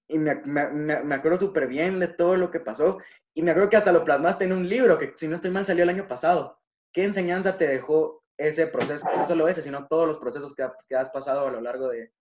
y 0.08 0.18
me, 0.18 0.36
me, 0.36 1.02
me 1.02 1.14
acuerdo 1.14 1.38
súper 1.38 1.66
bien 1.66 1.98
de 1.98 2.08
todo 2.08 2.36
lo 2.36 2.50
que 2.50 2.60
pasó 2.60 2.98
y 3.34 3.42
me 3.42 3.50
acuerdo 3.50 3.70
que 3.70 3.76
hasta 3.76 3.92
lo 3.92 4.04
plasmaste 4.04 4.44
en 4.44 4.52
un 4.52 4.68
libro 4.68 4.98
que 4.98 5.12
si 5.14 5.28
no 5.28 5.36
estoy 5.36 5.50
mal 5.50 5.66
salió 5.66 5.84
el 5.84 5.90
año 5.90 6.08
pasado. 6.08 6.58
¿Qué 6.92 7.04
enseñanza 7.04 7.56
te 7.56 7.66
dejó 7.66 8.24
ese 8.36 8.66
proceso? 8.66 9.06
No 9.16 9.26
solo 9.26 9.48
ese, 9.48 9.62
sino 9.62 9.86
todos 9.86 10.08
los 10.08 10.18
procesos 10.18 10.54
que, 10.54 10.66
que 10.88 10.96
has 10.96 11.10
pasado 11.10 11.46
a 11.46 11.50
lo 11.50 11.60
largo 11.60 11.88
de, 11.88 12.12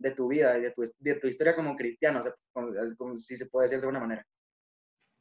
de 0.00 0.10
tu 0.12 0.28
vida 0.28 0.58
y 0.58 0.62
de 0.62 0.70
tu, 0.70 0.82
de 0.98 1.14
tu 1.14 1.26
historia 1.28 1.54
como 1.54 1.76
cristiano, 1.76 2.20
si 3.16 3.36
se 3.36 3.46
puede 3.46 3.68
decir 3.68 3.80
de 3.80 3.86
una 3.86 4.00
manera. 4.00 4.26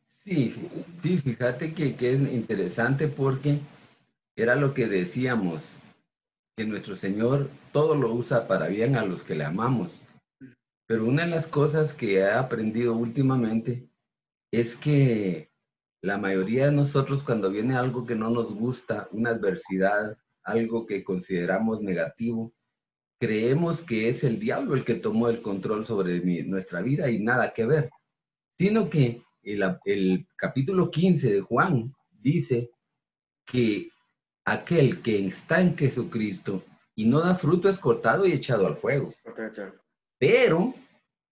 Sí, 0.10 0.56
sí, 1.02 1.18
fíjate 1.18 1.74
que, 1.74 1.96
es 2.00 2.20
interesante 2.20 3.08
porque 3.08 3.60
era 4.36 4.56
lo 4.56 4.74
que 4.74 4.88
decíamos, 4.88 5.62
que 6.58 6.66
nuestro 6.66 6.96
Señor 6.96 7.50
todo 7.72 7.96
lo 7.96 8.14
usa 8.14 8.48
para 8.48 8.68
bien 8.68 8.96
a 8.96 9.06
los 9.06 9.24
que 9.24 9.36
le 9.36 9.44
amamos. 9.44 10.02
Pero 10.88 11.06
una 11.06 11.26
de 11.26 11.32
las 11.32 11.48
cosas 11.48 11.94
que 11.94 12.16
he 12.16 12.32
aprendido 12.32 12.96
últimamente 12.96 13.88
es 14.52 14.76
que 14.76 15.52
la 16.02 16.18
mayoría 16.18 16.68
de 16.68 16.72
nosotros 16.72 17.24
cuando 17.24 17.52
viene 17.52 17.76
algo 17.76 18.06
que 18.06 18.16
no 18.16 18.30
nos 18.30 18.54
gusta, 18.54 19.08
una 19.12 19.32
adversidad, 19.32 20.18
algo 20.44 20.86
que 20.86 21.04
consideramos 21.04 21.82
negativo, 21.82 22.54
creemos 23.20 23.82
que 23.82 24.10
es 24.10 24.24
el 24.24 24.40
diablo 24.40 24.76
el 24.76 24.86
que 24.86 24.96
tomó 24.96 25.30
el 25.30 25.42
control 25.42 25.86
sobre 25.86 26.22
nuestra 26.46 26.82
vida 26.82 27.10
y 27.10 27.20
nada 27.20 27.54
que 27.54 27.66
ver, 27.66 27.90
sino 28.58 28.90
que 28.90 29.22
el, 29.44 30.28
capítulo 30.38 30.90
15 30.90 31.34
de 31.34 31.42
Juan 31.42 31.94
dice 32.12 32.70
que 33.46 33.90
aquel 34.46 35.02
que 35.02 35.28
está 35.28 35.60
en 35.62 35.78
Jesucristo 35.78 36.64
y 36.96 37.06
no 37.06 37.20
da 37.20 37.36
fruto 37.36 37.70
es 37.70 37.78
cortado 37.78 38.26
y 38.26 38.32
echado 38.32 38.68
al 38.68 38.78
fuego. 38.78 39.14
Pero, 40.18 40.74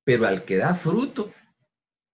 pero 0.04 0.26
al 0.26 0.44
que 0.44 0.58
da 0.58 0.74
fruto 0.74 1.32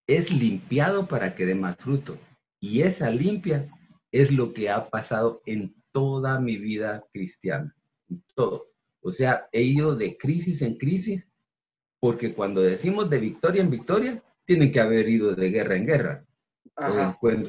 es 0.07 0.31
limpiado 0.31 1.07
para 1.07 1.35
que 1.35 1.45
dé 1.45 1.55
más 1.55 1.77
fruto. 1.77 2.17
Y 2.59 2.81
esa 2.81 3.09
limpia 3.09 3.69
es 4.11 4.31
lo 4.31 4.53
que 4.53 4.69
ha 4.69 4.89
pasado 4.89 5.41
en 5.45 5.75
toda 5.91 6.39
mi 6.39 6.57
vida 6.57 7.03
cristiana. 7.11 7.75
Todo. 8.35 8.67
O 9.01 9.11
sea, 9.11 9.47
he 9.51 9.61
ido 9.61 9.95
de 9.95 10.17
crisis 10.17 10.61
en 10.61 10.77
crisis, 10.77 11.27
porque 11.99 12.33
cuando 12.33 12.61
decimos 12.61 13.09
de 13.09 13.19
victoria 13.19 13.61
en 13.61 13.69
victoria, 13.69 14.23
tienen 14.45 14.71
que 14.71 14.79
haber 14.79 15.09
ido 15.09 15.35
de 15.35 15.49
guerra 15.49 15.75
en 15.75 15.85
guerra. 15.85 16.25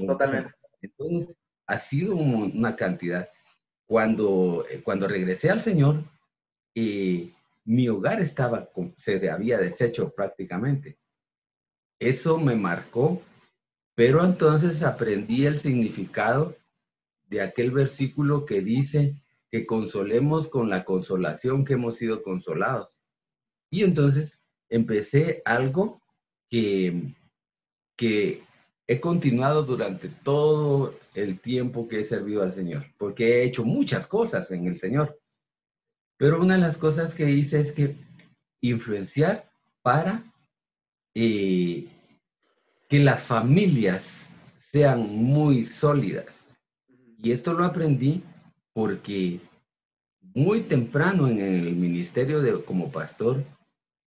totalmente. 0.07 0.53
Entonces, 0.81 1.37
ha 1.67 1.79
sido 1.79 2.17
una 2.17 2.77
cantidad. 2.77 3.29
Cuando, 3.87 4.65
eh, 4.71 4.83
cuando 4.83 5.07
regresé 5.07 5.51
al 5.51 5.61
Señor, 5.61 6.05
eh, 6.75 7.31
mi 7.65 7.89
hogar 7.89 8.21
estaba, 8.21 8.71
se 8.97 9.31
había 9.31 9.59
deshecho 9.59 10.13
prácticamente. 10.15 10.99
Eso 11.99 12.39
me 12.39 12.57
marcó, 12.57 13.23
pero 13.95 14.25
entonces 14.25 14.83
aprendí 14.83 15.47
el 15.47 15.61
significado 15.61 16.57
de 17.29 17.41
aquel 17.41 17.71
versículo 17.71 18.45
que 18.45 18.61
dice 18.61 19.17
que 19.51 19.67
consolemos 19.67 20.49
con 20.49 20.69
la 20.69 20.85
consolación 20.85 21.65
que 21.65 21.75
hemos 21.75 21.97
sido 21.97 22.23
consolados. 22.23 22.89
Y 23.71 23.85
entonces 23.85 24.39
empecé 24.69 25.43
algo 25.45 26.03
que, 26.51 27.15
he 28.87 29.01
continuado 29.01 29.63
durante 29.63 30.09
todo 30.09 30.95
el 31.15 31.41
tiempo 31.41 31.89
que 31.89 32.01
he 32.01 32.05
servido 32.05 32.43
al 32.43 32.53
Señor, 32.53 32.85
porque 32.99 33.25
he 33.27 33.45
hecho 33.45 33.65
muchas 33.65 34.07
cosas 34.07 34.51
en 34.51 34.67
el 34.67 34.79
Señor. 34.79 35.19
Pero 36.19 36.41
una 36.41 36.55
de 36.55 36.61
las 36.61 36.77
cosas 36.77 37.15
que 37.15 37.31
hice 37.31 37.61
es 37.61 37.73
que 37.73 37.97
influenciar 38.61 39.51
para 39.83 40.34
eh, 41.15 41.89
que 42.89 42.99
las 42.99 43.23
familias 43.23 44.29
sean 44.59 45.09
muy 45.17 45.65
sólidas. 45.65 46.47
Y 47.23 47.33
esto 47.33 47.55
lo 47.55 47.65
aprendí 47.65 48.23
porque 48.73 49.41
muy 50.35 50.63
temprano 50.63 51.29
en 51.29 51.39
el 51.39 51.77
ministerio 51.77 52.43
de, 52.43 52.63
como 52.65 52.91
pastor, 52.91 53.45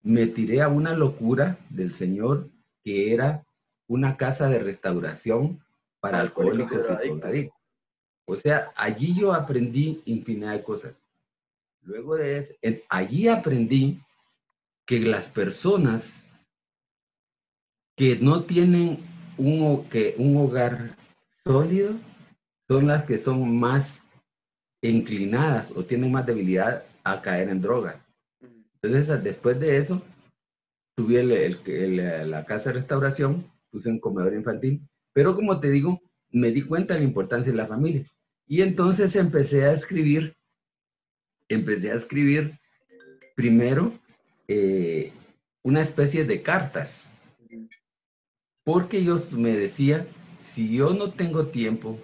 me 0.03 0.27
tiré 0.27 0.61
a 0.61 0.67
una 0.67 0.93
locura 0.93 1.57
del 1.69 1.95
Señor 1.95 2.49
que 2.83 3.13
era 3.13 3.45
una 3.87 4.17
casa 4.17 4.49
de 4.49 4.59
restauración 4.59 5.63
para 5.99 6.19
alcohólicos 6.19 6.85
y 6.85 7.07
drogadictos. 7.07 7.57
O 8.25 8.35
sea, 8.35 8.71
allí 8.75 9.15
yo 9.15 9.33
aprendí 9.33 10.01
infinidad 10.05 10.51
de 10.51 10.63
cosas. 10.63 10.93
Luego 11.81 12.17
de 12.17 12.39
eso, 12.39 12.53
allí 12.89 13.29
aprendí 13.29 14.01
que 14.85 14.99
las 14.99 15.29
personas 15.29 16.25
que 17.97 18.15
no 18.15 18.43
tienen 18.43 18.99
un, 19.37 19.85
hogar 20.37 20.95
sólido 21.27 21.95
son 22.67 22.87
las 22.87 23.05
que 23.05 23.17
son 23.17 23.57
más 23.57 24.03
inclinadas 24.81 25.71
o 25.75 25.83
tienen 25.83 26.11
más 26.11 26.25
debilidad 26.25 26.85
a 27.03 27.21
caer 27.21 27.49
en 27.49 27.61
drogas. 27.61 28.13
Entonces, 28.81 29.23
después 29.23 29.59
de 29.59 29.77
eso, 29.77 30.01
tuve 30.95 31.23
la 31.23 32.45
casa 32.45 32.69
de 32.69 32.75
restauración, 32.75 33.51
puse 33.71 33.89
un 33.89 33.99
comedor 33.99 34.33
infantil, 34.35 34.87
pero 35.11 35.33
como 35.33 35.59
te 35.59 35.71
digo, 35.71 35.99
me 36.29 36.51
di 36.51 36.61
cuenta 36.61 36.93
de 36.93 36.99
la 36.99 37.07
importancia 37.07 37.51
de 37.51 37.57
la 37.57 37.67
familia. 37.67 38.03
Y 38.45 38.61
entonces 38.61 39.15
empecé 39.15 39.65
a 39.65 39.73
escribir, 39.73 40.35
empecé 41.49 41.91
a 41.91 41.95
escribir 41.95 42.59
primero 43.35 43.91
eh, 44.47 45.11
una 45.63 45.81
especie 45.81 46.25
de 46.25 46.43
cartas, 46.43 47.11
porque 48.67 49.01
yo 49.01 49.23
me 49.31 49.55
decía, 49.55 50.05
si 50.43 50.75
yo 50.75 50.93
no 50.93 51.13
tengo 51.13 51.47
tiempo 51.47 51.97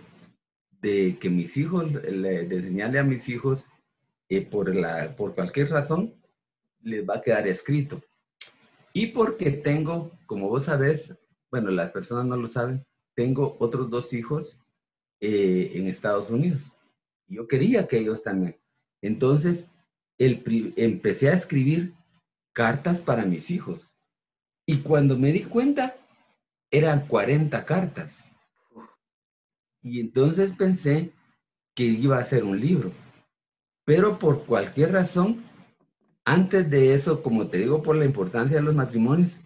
de 0.79 1.17
que 1.19 1.29
mis 1.29 1.57
hijos, 1.57 1.91
de 1.91 2.47
enseñarle 2.49 2.99
a 2.99 3.03
mis 3.03 3.27
hijos 3.27 3.65
eh, 4.29 4.39
por, 4.39 4.73
la, 4.73 5.13
por 5.17 5.35
cualquier 5.35 5.71
razón, 5.71 6.15
les 6.79 7.05
va 7.05 7.15
a 7.17 7.21
quedar 7.21 7.45
escrito. 7.49 8.01
Y 8.93 9.07
porque 9.07 9.51
tengo, 9.51 10.13
como 10.25 10.47
vos 10.47 10.63
sabés, 10.63 11.13
bueno, 11.51 11.69
las 11.69 11.91
personas 11.91 12.27
no 12.27 12.37
lo 12.37 12.47
saben, 12.47 12.85
tengo 13.13 13.57
otros 13.59 13.89
dos 13.89 14.13
hijos 14.13 14.57
eh, 15.19 15.71
en 15.73 15.87
Estados 15.87 16.29
Unidos. 16.29 16.71
yo 17.27 17.45
quería 17.45 17.87
que 17.87 17.97
ellos 17.97 18.23
también. 18.23 18.57
Entonces, 19.01 19.67
el, 20.17 20.73
empecé 20.77 21.27
a 21.27 21.33
escribir 21.33 21.93
cartas 22.53 23.01
para 23.01 23.25
mis 23.25 23.51
hijos. 23.51 23.93
Y 24.65 24.77
cuando 24.77 25.17
me 25.17 25.33
di 25.33 25.43
cuenta, 25.43 25.97
eran 26.73 27.07
40 27.07 27.63
cartas. 27.65 28.35
Y 29.83 29.99
entonces 29.99 30.53
pensé 30.57 31.11
que 31.75 31.83
iba 31.83 32.17
a 32.17 32.25
ser 32.25 32.43
un 32.43 32.59
libro. 32.59 32.91
Pero 33.85 34.17
por 34.17 34.45
cualquier 34.45 34.91
razón, 34.91 35.43
antes 36.25 36.69
de 36.69 36.95
eso, 36.95 37.21
como 37.21 37.47
te 37.47 37.59
digo, 37.59 37.83
por 37.83 37.95
la 37.95 38.05
importancia 38.05 38.57
de 38.57 38.63
los 38.63 38.73
matrimonios, 38.73 39.39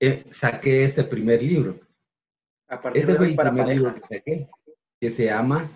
eh, 0.00 0.26
saqué 0.30 0.84
este 0.84 1.02
primer 1.02 1.42
libro. 1.42 1.80
este 2.94 3.14
fue 3.14 3.28
el 3.28 3.36
primer 3.36 3.68
libro 3.68 3.94
que 3.94 4.00
saqué, 4.00 4.48
que 5.00 5.10
se 5.10 5.24
llama, 5.26 5.70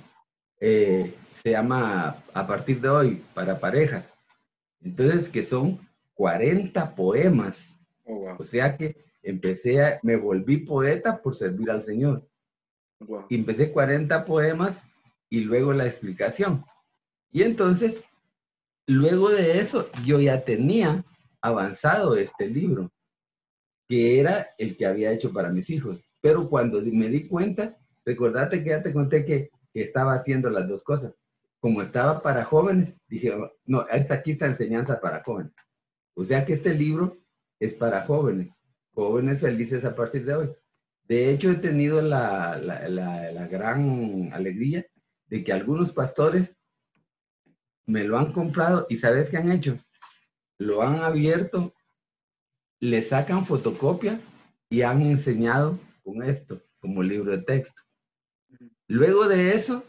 eh, 0.60 1.14
se 1.34 1.52
llama 1.52 2.22
A 2.34 2.46
partir 2.46 2.80
de 2.80 2.88
hoy, 2.90 3.24
para 3.32 3.58
parejas. 3.58 4.14
Entonces, 4.82 5.30
que 5.30 5.42
son 5.42 5.80
40 6.14 6.94
poemas. 6.94 7.78
Oh, 8.04 8.34
o 8.38 8.44
sea 8.44 8.76
que 8.76 9.09
empecé, 9.22 9.82
a, 9.82 10.00
me 10.02 10.16
volví 10.16 10.58
poeta 10.58 11.20
por 11.20 11.36
servir 11.36 11.70
al 11.70 11.82
Señor. 11.82 12.28
empecé 13.30 13.72
40 13.72 14.24
poemas 14.24 14.86
y 15.28 15.40
luego 15.40 15.72
la 15.72 15.86
explicación. 15.86 16.64
Y 17.30 17.42
entonces, 17.42 18.04
luego 18.86 19.30
de 19.30 19.60
eso, 19.60 19.88
yo 20.04 20.20
ya 20.20 20.44
tenía 20.44 21.04
avanzado 21.40 22.16
este 22.16 22.48
libro, 22.48 22.90
que 23.88 24.20
era 24.20 24.50
el 24.58 24.76
que 24.76 24.86
había 24.86 25.12
hecho 25.12 25.32
para 25.32 25.50
mis 25.50 25.70
hijos. 25.70 26.00
Pero 26.20 26.48
cuando 26.48 26.82
me 26.82 27.08
di 27.08 27.26
cuenta, 27.26 27.78
recordate 28.04 28.62
que 28.62 28.70
ya 28.70 28.82
te 28.82 28.92
conté 28.92 29.24
que, 29.24 29.50
que 29.72 29.82
estaba 29.82 30.14
haciendo 30.14 30.50
las 30.50 30.68
dos 30.68 30.82
cosas. 30.82 31.14
Como 31.60 31.82
estaba 31.82 32.22
para 32.22 32.44
jóvenes, 32.44 32.94
dije, 33.08 33.32
no, 33.66 33.86
aquí 33.90 34.32
está 34.32 34.46
enseñanza 34.46 35.00
para 35.00 35.22
jóvenes. 35.22 35.52
O 36.14 36.24
sea 36.24 36.44
que 36.44 36.54
este 36.54 36.74
libro 36.74 37.18
es 37.58 37.74
para 37.74 38.02
jóvenes, 38.02 38.59
jóvenes 38.94 39.40
felices 39.40 39.84
a 39.84 39.94
partir 39.94 40.24
de 40.24 40.34
hoy. 40.34 40.50
De 41.04 41.30
hecho, 41.30 41.50
he 41.50 41.56
tenido 41.56 42.00
la, 42.02 42.56
la, 42.58 42.88
la 42.88 43.46
gran 43.48 44.30
alegría 44.32 44.86
de 45.26 45.42
que 45.44 45.52
algunos 45.52 45.92
pastores 45.92 46.56
me 47.86 48.04
lo 48.04 48.18
han 48.18 48.32
comprado 48.32 48.86
y 48.88 48.98
¿sabes 48.98 49.28
qué 49.28 49.36
han 49.36 49.50
hecho? 49.50 49.78
Lo 50.58 50.82
han 50.82 51.02
abierto, 51.02 51.74
le 52.80 53.02
sacan 53.02 53.44
fotocopia 53.44 54.20
y 54.68 54.82
han 54.82 55.02
enseñado 55.02 55.78
con 56.04 56.22
esto 56.22 56.62
como 56.80 57.02
libro 57.02 57.32
de 57.32 57.42
texto. 57.42 57.82
Luego 58.86 59.28
de 59.28 59.54
eso, 59.54 59.84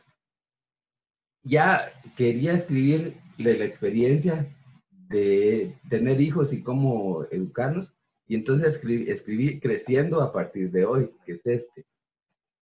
ya 1.43 1.91
quería 2.15 2.53
escribir 2.53 3.17
de 3.37 3.57
la 3.57 3.65
experiencia 3.65 4.47
de 4.91 5.75
tener 5.89 6.21
hijos 6.21 6.53
y 6.53 6.61
cómo 6.61 7.25
educarlos. 7.31 7.95
Y 8.31 8.35
entonces 8.35 8.75
escribí, 8.75 9.11
escribí 9.11 9.59
Creciendo 9.59 10.21
a 10.21 10.31
partir 10.31 10.71
de 10.71 10.85
hoy, 10.85 11.11
que 11.25 11.33
es 11.33 11.45
este. 11.45 11.85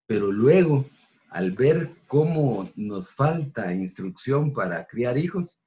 Pero 0.06 0.32
luego 0.32 0.86
al 1.28 1.52
ver 1.52 1.90
cómo 2.06 2.70
nos 2.74 3.12
falta 3.12 3.70
instrucción 3.74 4.54
para 4.54 4.86
criar 4.86 5.18
hijos, 5.18 5.60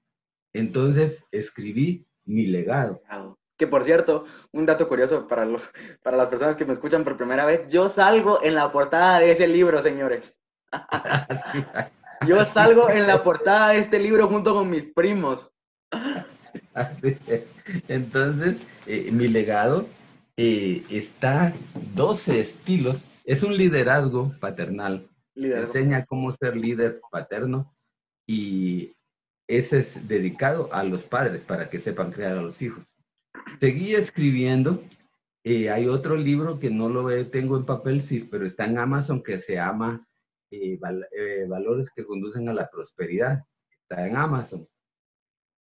entonces 0.54 1.24
escribí 1.30 2.08
mi 2.26 2.48
legado. 2.48 3.04
Que 3.56 3.68
por 3.68 3.84
cierto, 3.84 4.26
un 4.52 4.66
dato 4.66 4.88
curioso 4.88 5.28
para, 5.28 5.48
para 6.02 6.18
las 6.18 6.30
personas 6.30 6.56
que 6.56 6.66
me 6.66 6.74
escuchan 6.74 7.04
por 7.04 7.16
primera 7.16 7.46
vez, 7.46 7.68
yo 7.70 7.88
salgo 7.88 8.42
en 8.42 8.56
la 8.56 8.72
portada 8.72 9.20
de 9.20 9.34
ese 9.34 9.48
libro, 9.48 9.84
señores. 9.84 10.42
yo 12.28 12.44
salgo 12.46 12.90
en 12.90 13.06
la 13.06 13.24
portada 13.24 13.70
de 13.70 13.78
este 13.78 14.00
libro 14.00 14.28
junto 14.28 14.56
con 14.56 14.68
mis 14.68 14.92
primos. 14.94 15.54
Entonces, 17.88 18.62
eh, 18.88 19.12
mi 19.12 19.28
legado 19.28 19.88
eh, 20.38 20.84
está 20.90 21.54
12 21.96 22.40
estilos, 22.40 23.04
es 23.26 23.44
un 23.44 23.56
liderazgo 23.56 24.34
paternal 24.40 25.08
enseña 25.36 26.06
cómo 26.06 26.32
ser 26.32 26.56
líder 26.56 27.02
paterno 27.12 27.74
y 28.28 28.96
ese 29.48 29.80
es 29.80 30.08
dedicado 30.08 30.70
a 30.74 30.84
los 30.84 31.04
padres 31.04 31.42
para 31.42 31.70
que 31.70 31.80
sepan 31.80 32.12
crear 32.12 32.38
a 32.38 32.42
los 32.42 32.62
hijos. 32.62 32.86
Seguí 33.60 33.96
escribiendo. 33.96 34.84
Eh, 35.44 35.70
hay 35.70 35.88
otro 35.88 36.16
libro 36.16 36.60
que 36.60 36.70
no 36.70 36.88
lo 36.88 37.28
tengo 37.28 37.58
en 37.58 37.66
papel, 37.66 38.02
sí, 38.02 38.28
pero 38.30 38.46
está 38.46 38.66
en 38.66 38.78
Amazon 38.78 39.24
que 39.24 39.40
se 39.40 39.56
llama 39.56 40.08
eh, 40.52 40.78
Valores 41.48 41.90
que 41.90 42.06
conducen 42.06 42.48
a 42.48 42.54
la 42.54 42.70
prosperidad. 42.70 43.44
Está 43.82 44.08
en 44.08 44.16
Amazon. 44.16 44.68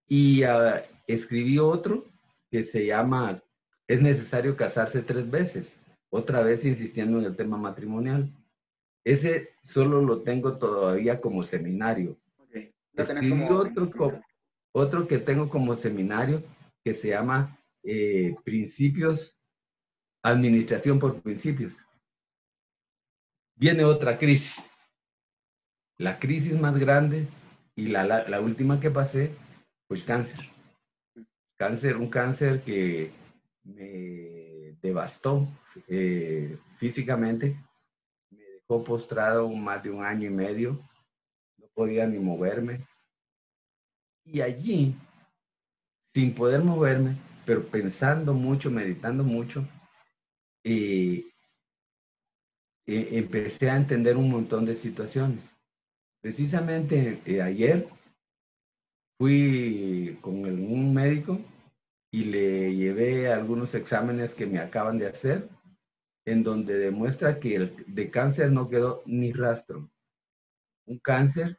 Y 0.08 0.42
ah, 0.42 0.82
escribí 1.06 1.58
otro 1.58 2.04
que 2.50 2.64
se 2.64 2.86
llama 2.86 3.42
Es 3.86 4.00
necesario 4.00 4.56
casarse 4.56 5.02
tres 5.02 5.30
veces, 5.30 5.78
otra 6.10 6.42
vez 6.42 6.64
insistiendo 6.64 7.18
en 7.18 7.26
el 7.26 7.36
tema 7.36 7.56
matrimonial. 7.56 8.32
Ese 9.04 9.50
solo 9.62 10.02
lo 10.02 10.22
tengo 10.22 10.58
todavía 10.58 11.20
como 11.20 11.42
seminario. 11.42 12.18
Escribí 12.94 13.44
otro, 13.48 14.20
otro 14.72 15.06
que 15.06 15.18
tengo 15.18 15.48
como 15.48 15.76
seminario 15.76 16.42
que 16.84 16.94
se 16.94 17.08
llama 17.08 17.58
eh, 17.84 18.34
Principios, 18.44 19.38
Administración 20.22 20.98
por 20.98 21.20
Principios. 21.22 21.78
Viene 23.56 23.84
otra 23.84 24.18
crisis. 24.18 24.70
La 25.96 26.18
crisis 26.18 26.58
más 26.58 26.78
grande 26.78 27.26
y 27.74 27.86
la, 27.86 28.40
última 28.40 28.78
que 28.78 28.90
pasé 28.90 29.32
fue 29.88 29.96
el 29.96 30.04
cáncer. 30.04 30.40
Cáncer, 31.56 31.96
un 31.96 32.08
cáncer 32.08 32.62
que 32.62 33.10
me 33.64 34.76
devastó 34.80 35.48
eh, 35.88 36.56
físicamente 36.76 37.56
postrado 38.84 39.48
más 39.50 39.82
de 39.82 39.90
un 39.90 40.04
año 40.04 40.28
y 40.28 40.32
medio, 40.32 40.78
no 41.56 41.66
podía 41.74 42.06
ni 42.06 42.18
moverme. 42.18 42.86
Y 44.24 44.42
allí, 44.42 44.94
sin 46.14 46.34
poder 46.34 46.62
moverme, 46.62 47.16
pero 47.46 47.64
pensando 47.66 48.34
mucho, 48.34 48.70
meditando 48.70 49.24
mucho, 49.24 49.66
eh, 50.64 51.24
eh, 52.86 53.08
empecé 53.12 53.70
a 53.70 53.76
entender 53.76 54.16
un 54.16 54.30
montón 54.30 54.66
de 54.66 54.74
situaciones. 54.74 55.40
Precisamente 56.20 57.22
eh, 57.24 57.40
ayer 57.40 57.88
fui 59.18 60.18
con 60.22 60.44
un 60.44 60.94
médico 60.94 61.40
y 62.10 62.24
le 62.24 62.74
llevé 62.74 63.30
algunos 63.30 63.74
exámenes 63.74 64.34
que 64.34 64.46
me 64.46 64.60
acaban 64.60 64.98
de 64.98 65.08
hacer 65.08 65.48
en 66.24 66.42
donde 66.42 66.78
demuestra 66.78 67.40
que 67.40 67.56
el, 67.56 67.84
de 67.86 68.10
cáncer 68.10 68.52
no 68.52 68.68
quedó 68.68 69.02
ni 69.06 69.32
rastro. 69.32 69.90
Un 70.86 70.98
cáncer 70.98 71.58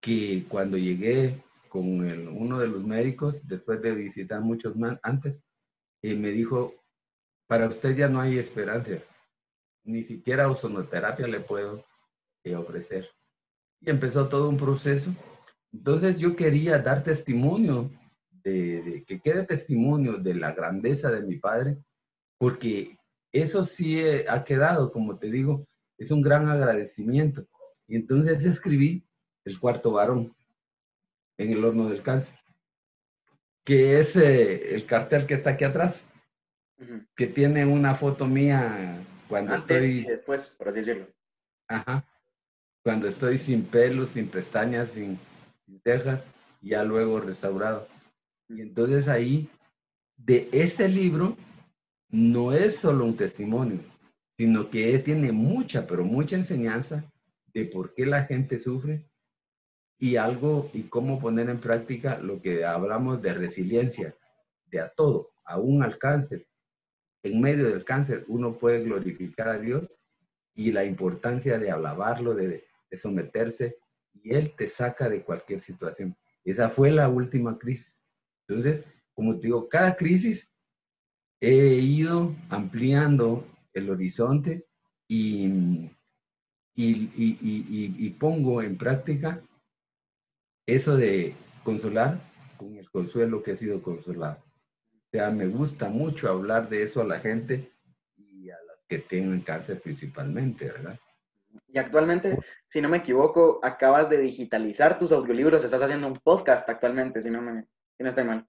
que 0.00 0.44
cuando 0.48 0.76
llegué 0.76 1.42
con 1.68 2.00
uno 2.28 2.58
de 2.58 2.68
los 2.68 2.84
médicos, 2.84 3.46
después 3.48 3.80
de 3.82 3.92
visitar 3.92 4.40
muchos 4.40 4.76
más 4.76 4.98
antes, 5.02 5.42
eh, 6.02 6.14
me 6.14 6.30
dijo, 6.30 6.74
para 7.46 7.66
usted 7.66 7.96
ya 7.96 8.08
no 8.08 8.20
hay 8.20 8.38
esperanza, 8.38 8.92
ni 9.84 10.04
siquiera 10.04 10.50
ozonoterapia 10.50 11.26
le 11.26 11.40
puedo 11.40 11.84
eh, 12.44 12.54
ofrecer. 12.54 13.08
Y 13.80 13.90
empezó 13.90 14.28
todo 14.28 14.48
un 14.48 14.56
proceso. 14.56 15.10
Entonces 15.74 16.18
yo 16.20 16.36
quería 16.36 16.78
dar 16.78 17.02
testimonio, 17.02 17.90
de, 18.44 19.02
que 19.08 19.20
quede 19.20 19.44
testimonio 19.44 20.18
de 20.18 20.34
la 20.34 20.52
grandeza 20.52 21.10
de 21.10 21.22
mi 21.22 21.36
padre, 21.38 21.78
porque 22.38 22.96
eso 23.32 23.64
sí 23.64 24.00
eh, 24.00 24.24
ha 24.28 24.44
quedado, 24.44 24.92
como 24.92 25.18
te 25.18 25.30
digo, 25.30 25.66
es 25.98 26.12
un 26.12 26.22
gran 26.22 26.48
agradecimiento. 26.48 27.48
Y 27.88 27.96
entonces 27.96 28.44
escribí 28.44 29.04
El 29.44 29.58
cuarto 29.58 29.90
varón 29.90 30.34
en 31.36 31.50
el 31.50 31.64
horno 31.64 31.88
del 31.88 32.02
cáncer, 32.02 32.38
que 33.64 33.98
es 33.98 34.14
eh, 34.14 34.76
el 34.76 34.86
cartel 34.86 35.26
que 35.26 35.34
está 35.34 35.50
aquí 35.50 35.64
atrás, 35.64 36.08
que 37.16 37.26
tiene 37.26 37.66
una 37.66 37.94
foto 37.96 38.26
mía 38.26 39.04
cuando 39.28 39.56
estoy... 39.56 39.84
Y 39.84 40.04
después, 40.04 40.48
por 40.56 40.68
así 40.68 40.78
decirlo. 40.78 41.08
Ajá. 41.66 42.08
Cuando 42.84 43.08
estoy 43.08 43.38
sin 43.38 43.64
pelos, 43.64 44.10
sin 44.10 44.28
pestañas, 44.28 44.90
sin, 44.92 45.18
sin 45.66 45.80
cejas, 45.80 46.24
ya 46.60 46.84
luego 46.84 47.20
restaurado. 47.20 47.88
Y 48.48 48.60
entonces 48.60 49.08
ahí, 49.08 49.48
de 50.16 50.48
este 50.52 50.88
libro, 50.88 51.36
no 52.08 52.52
es 52.52 52.76
solo 52.76 53.04
un 53.04 53.16
testimonio, 53.16 53.80
sino 54.36 54.70
que 54.70 54.98
tiene 54.98 55.32
mucha, 55.32 55.86
pero 55.86 56.04
mucha 56.04 56.36
enseñanza 56.36 57.10
de 57.52 57.64
por 57.66 57.94
qué 57.94 58.06
la 58.06 58.24
gente 58.24 58.58
sufre 58.58 59.08
y 59.98 60.16
algo 60.16 60.70
y 60.72 60.84
cómo 60.84 61.18
poner 61.18 61.48
en 61.48 61.60
práctica 61.60 62.18
lo 62.18 62.40
que 62.42 62.64
hablamos 62.64 63.22
de 63.22 63.34
resiliencia, 63.34 64.14
de 64.66 64.80
a 64.80 64.88
todo, 64.90 65.30
aún 65.44 65.82
al 65.82 65.98
cáncer. 65.98 66.46
En 67.22 67.40
medio 67.40 67.70
del 67.70 67.84
cáncer 67.84 68.24
uno 68.28 68.58
puede 68.58 68.82
glorificar 68.82 69.48
a 69.48 69.58
Dios 69.58 69.90
y 70.54 70.72
la 70.72 70.84
importancia 70.84 71.58
de 71.58 71.70
alabarlo, 71.70 72.34
de, 72.34 72.64
someterse 72.92 73.76
y 74.24 74.34
Él 74.34 74.54
te 74.56 74.66
saca 74.66 75.08
de 75.08 75.22
cualquier 75.22 75.60
situación. 75.60 76.16
Esa 76.44 76.68
fue 76.70 76.90
la 76.90 77.08
última 77.08 77.58
crisis. 77.58 78.02
Entonces, 78.48 78.84
como 79.12 79.36
te 79.38 79.46
digo, 79.46 79.68
cada 79.68 79.94
crisis 79.94 80.52
he 81.40 81.74
ido 81.74 82.34
ampliando 82.48 83.46
el 83.74 83.90
horizonte 83.90 84.66
y, 85.06 85.90
y, 86.74 88.10
pongo 88.18 88.62
en 88.62 88.76
práctica 88.78 89.42
eso 90.66 90.96
de 90.96 91.34
consolar 91.62 92.18
con 92.56 92.76
el 92.76 92.90
consuelo 92.90 93.42
que 93.42 93.52
ha 93.52 93.56
sido 93.56 93.82
consolado. 93.82 94.42
O 94.42 95.10
sea, 95.12 95.30
me 95.30 95.46
gusta 95.46 95.90
mucho 95.90 96.30
hablar 96.30 96.68
de 96.70 96.82
eso 96.82 97.02
a 97.02 97.04
la 97.04 97.20
gente 97.20 97.70
y 98.16 98.48
a 98.48 98.56
las 98.66 98.78
que 98.88 98.98
tienen 98.98 99.40
cáncer 99.42 99.80
principalmente, 99.82 100.66
¿verdad? 100.66 100.98
Y 101.68 101.78
actualmente, 101.78 102.38
si 102.68 102.80
no 102.80 102.88
me 102.88 102.98
equivoco, 102.98 103.60
acabas 103.62 104.08
de 104.10 104.18
digitalizar 104.18 104.98
tus 104.98 105.12
audiolibros, 105.12 105.64
estás 105.64 105.82
haciendo 105.82 106.06
un 106.06 106.18
podcast 106.18 106.68
actualmente, 106.68 107.20
si 107.22 107.30
no, 107.30 107.42
me, 107.42 107.64
si 107.96 108.02
no 108.02 108.08
estoy 108.08 108.24
mal. 108.24 108.46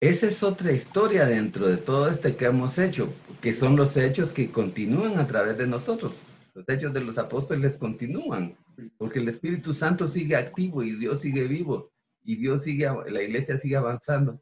Esa 0.00 0.26
es 0.26 0.42
otra 0.44 0.70
historia 0.70 1.26
dentro 1.26 1.66
de 1.66 1.76
todo 1.76 2.08
este 2.08 2.36
que 2.36 2.44
hemos 2.44 2.78
hecho, 2.78 3.12
que 3.40 3.52
son 3.52 3.76
los 3.76 3.96
hechos 3.96 4.32
que 4.32 4.50
continúan 4.50 5.18
a 5.18 5.26
través 5.26 5.58
de 5.58 5.66
nosotros. 5.66 6.22
Los 6.54 6.68
hechos 6.68 6.92
de 6.92 7.00
los 7.00 7.18
apóstoles 7.18 7.76
continúan, 7.76 8.56
porque 8.96 9.18
el 9.18 9.28
Espíritu 9.28 9.74
Santo 9.74 10.06
sigue 10.06 10.36
activo 10.36 10.84
y 10.84 10.92
Dios 10.92 11.20
sigue 11.20 11.48
vivo 11.48 11.90
y 12.22 12.36
Dios 12.36 12.62
sigue, 12.62 12.88
la 13.08 13.22
iglesia 13.22 13.58
sigue 13.58 13.76
avanzando. 13.76 14.40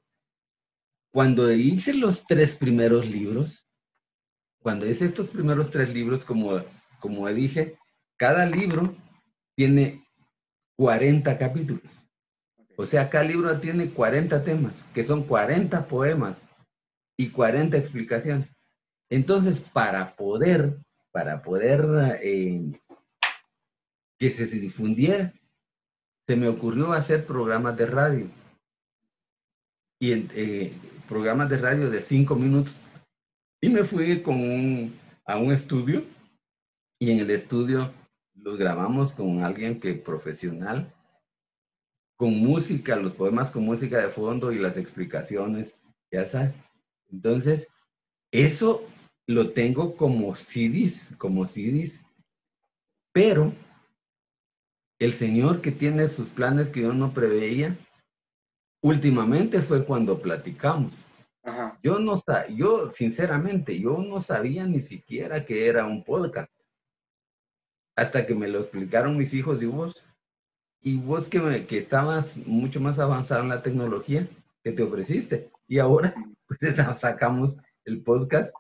Cuando 1.11 1.51
hice 1.51 1.95
los 1.95 2.27
tres 2.27 2.57
primeros 2.57 3.09
libros, 3.11 3.67
cuando 4.59 4.87
hice 4.87 5.07
estos 5.07 5.29
primeros 5.29 5.71
tres 5.71 5.95
libros, 5.95 6.25
como, 6.25 6.61
como 7.01 7.27
dije, 7.29 7.79
cada 8.17 8.47
libro 8.47 8.95
tiene 9.57 10.05
40 10.77 11.39
capítulos. 11.39 11.83
O 12.77 12.85
sea, 12.85 13.09
cada 13.09 13.25
libro 13.25 13.59
tiene 13.59 13.91
40 13.91 14.45
temas, 14.45 14.85
que 14.95 15.05
son 15.05 15.23
40 15.25 15.89
poemas 15.89 16.49
y 17.17 17.31
40 17.31 17.77
explicaciones. 17.77 18.55
Entonces, 19.09 19.61
para 19.61 20.15
poder, 20.15 20.79
para 21.11 21.43
poder 21.43 22.19
eh, 22.23 22.73
que 24.19 24.31
se 24.31 24.47
difundiera, 24.47 25.33
se 26.27 26.37
me 26.37 26.49
ocurrió 26.49 26.93
hacer 26.93 27.25
programas 27.25 27.77
de 27.77 27.87
radio. 27.87 28.29
Y 29.99 30.13
eh, 30.13 30.73
programas 31.09 31.49
de 31.49 31.59
radio 31.59 31.89
de 31.89 32.01
cinco 32.03 32.35
minutos. 32.35 32.75
Y 33.63 33.71
me 33.71 33.85
fui 33.85 34.21
con 34.23 34.93
a 35.25 35.39
un 35.39 35.53
estudio 35.53 36.05
y 37.01 37.11
en 37.11 37.21
el 37.21 37.31
estudio 37.31 37.93
los 38.37 38.59
grabamos 38.59 39.13
con 39.13 39.43
alguien 39.43 39.81
que 39.81 39.95
profesional 39.95 40.93
con 42.17 42.39
música, 42.39 42.97
los 42.97 43.13
poemas 43.13 43.51
con 43.51 43.65
música 43.65 43.99
de 43.99 44.09
fondo 44.09 44.51
y 44.51 44.59
las 44.59 44.77
explicaciones, 44.77 45.79
ya 46.11 46.25
sabes. 46.27 46.55
Entonces, 47.11 47.69
eso 48.33 48.83
lo 49.27 49.51
tengo 49.51 49.97
como 49.97 50.35
CDs, 50.35 51.15
como 51.19 51.45
CDs, 51.47 52.07
pero 53.13 53.53
el 54.99 55.13
Señor 55.13 55.61
que 55.61 55.73
tiene 55.73 56.09
sus 56.09 56.29
planes 56.29 56.69
que 56.69 56.83
yo 56.83 56.93
no 56.93 57.13
preveía, 57.13 57.77
últimamente 58.83 59.61
fue 59.61 59.85
cuando 59.85 60.21
platicamos. 60.21 60.93
Yo 61.83 62.01
no 62.01 62.21
yo 62.55 62.91
sinceramente, 62.91 63.79
yo 63.79 63.99
no 63.99 64.21
sabía 64.21 64.67
ni 64.67 64.81
siquiera 64.81 65.45
que 65.45 65.69
era 65.69 65.87
un 65.87 66.03
podcast. 66.03 66.51
Hasta 67.97 68.27
que 68.27 68.35
me 68.35 68.49
lo 68.49 68.61
explicaron 68.61 69.17
mis 69.17 69.35
hijos 69.35 69.63
y 69.63 69.67
vos, 69.67 70.05
y 70.81 70.99
vos 70.99 71.27
que, 71.27 71.67
que 71.67 71.79
estabas 71.79 72.37
mucho 72.37 72.81
más 72.81 72.99
avanzado 72.99 73.43
en 73.43 73.49
la 73.49 73.63
tecnología 73.63 74.29
que 74.63 74.73
te 74.73 74.83
ofreciste. 74.83 75.51
Y 75.67 75.79
ahora 75.79 76.15
pues 76.47 76.77
sacamos 76.99 77.57
el 77.85 78.03
podcast 78.03 78.55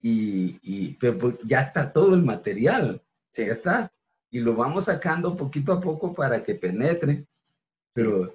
y, 0.00 0.58
y 0.62 0.94
pues, 0.94 1.36
ya 1.44 1.60
está 1.60 1.92
todo 1.92 2.14
el 2.14 2.22
material. 2.22 3.02
Ya 3.32 3.46
está. 3.46 3.92
Y 4.30 4.40
lo 4.40 4.54
vamos 4.54 4.86
sacando 4.86 5.36
poquito 5.36 5.72
a 5.72 5.80
poco 5.80 6.12
para 6.12 6.44
que 6.44 6.54
penetre. 6.54 7.26
Pero, 7.94 8.34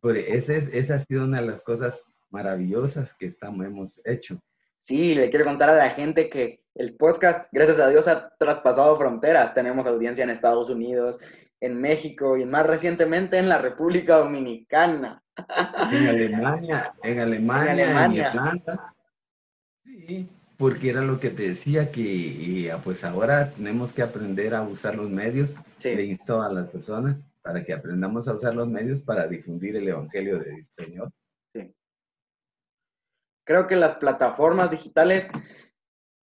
pero 0.00 0.18
esa, 0.18 0.54
es, 0.54 0.68
esa 0.72 0.96
ha 0.96 0.98
sido 1.00 1.24
una 1.24 1.40
de 1.40 1.46
las 1.46 1.62
cosas 1.62 2.02
maravillosas 2.30 3.14
que 3.14 3.26
estamos, 3.26 3.64
hemos 3.64 4.00
hecho. 4.04 4.40
Sí, 4.86 5.16
le 5.16 5.30
quiero 5.30 5.44
contar 5.44 5.68
a 5.68 5.74
la 5.74 5.90
gente 5.90 6.30
que 6.30 6.60
el 6.76 6.94
podcast, 6.94 7.48
gracias 7.50 7.80
a 7.80 7.88
Dios, 7.88 8.06
ha 8.06 8.28
traspasado 8.38 8.96
fronteras. 8.96 9.52
Tenemos 9.52 9.84
audiencia 9.88 10.22
en 10.22 10.30
Estados 10.30 10.70
Unidos, 10.70 11.18
en 11.60 11.80
México 11.80 12.36
y 12.36 12.44
más 12.44 12.64
recientemente 12.64 13.36
en 13.38 13.48
la 13.48 13.58
República 13.58 14.18
Dominicana. 14.18 15.24
En 15.90 16.06
Alemania, 16.06 16.94
en 17.02 17.18
Alemania, 17.18 18.04
en, 18.04 18.12
Irlanda. 18.12 18.94
Sí, 19.82 20.28
porque 20.56 20.90
era 20.90 21.00
lo 21.00 21.18
que 21.18 21.30
te 21.30 21.48
decía 21.48 21.90
que 21.90 22.68
eh, 22.68 22.72
pues 22.84 23.02
ahora 23.02 23.50
tenemos 23.50 23.92
que 23.92 24.02
aprender 24.02 24.54
a 24.54 24.62
usar 24.62 24.94
los 24.94 25.10
medios. 25.10 25.52
Sí. 25.78 25.96
Le 25.96 26.04
insto 26.04 26.40
a 26.40 26.52
las 26.52 26.68
personas 26.68 27.16
para 27.42 27.64
que 27.64 27.72
aprendamos 27.72 28.28
a 28.28 28.34
usar 28.34 28.54
los 28.54 28.68
medios 28.68 29.00
para 29.00 29.26
difundir 29.26 29.74
el 29.74 29.88
Evangelio 29.88 30.38
del 30.38 30.64
Señor. 30.70 31.10
Creo 33.46 33.68
que 33.68 33.76
las 33.76 33.94
plataformas 33.94 34.72
digitales 34.72 35.28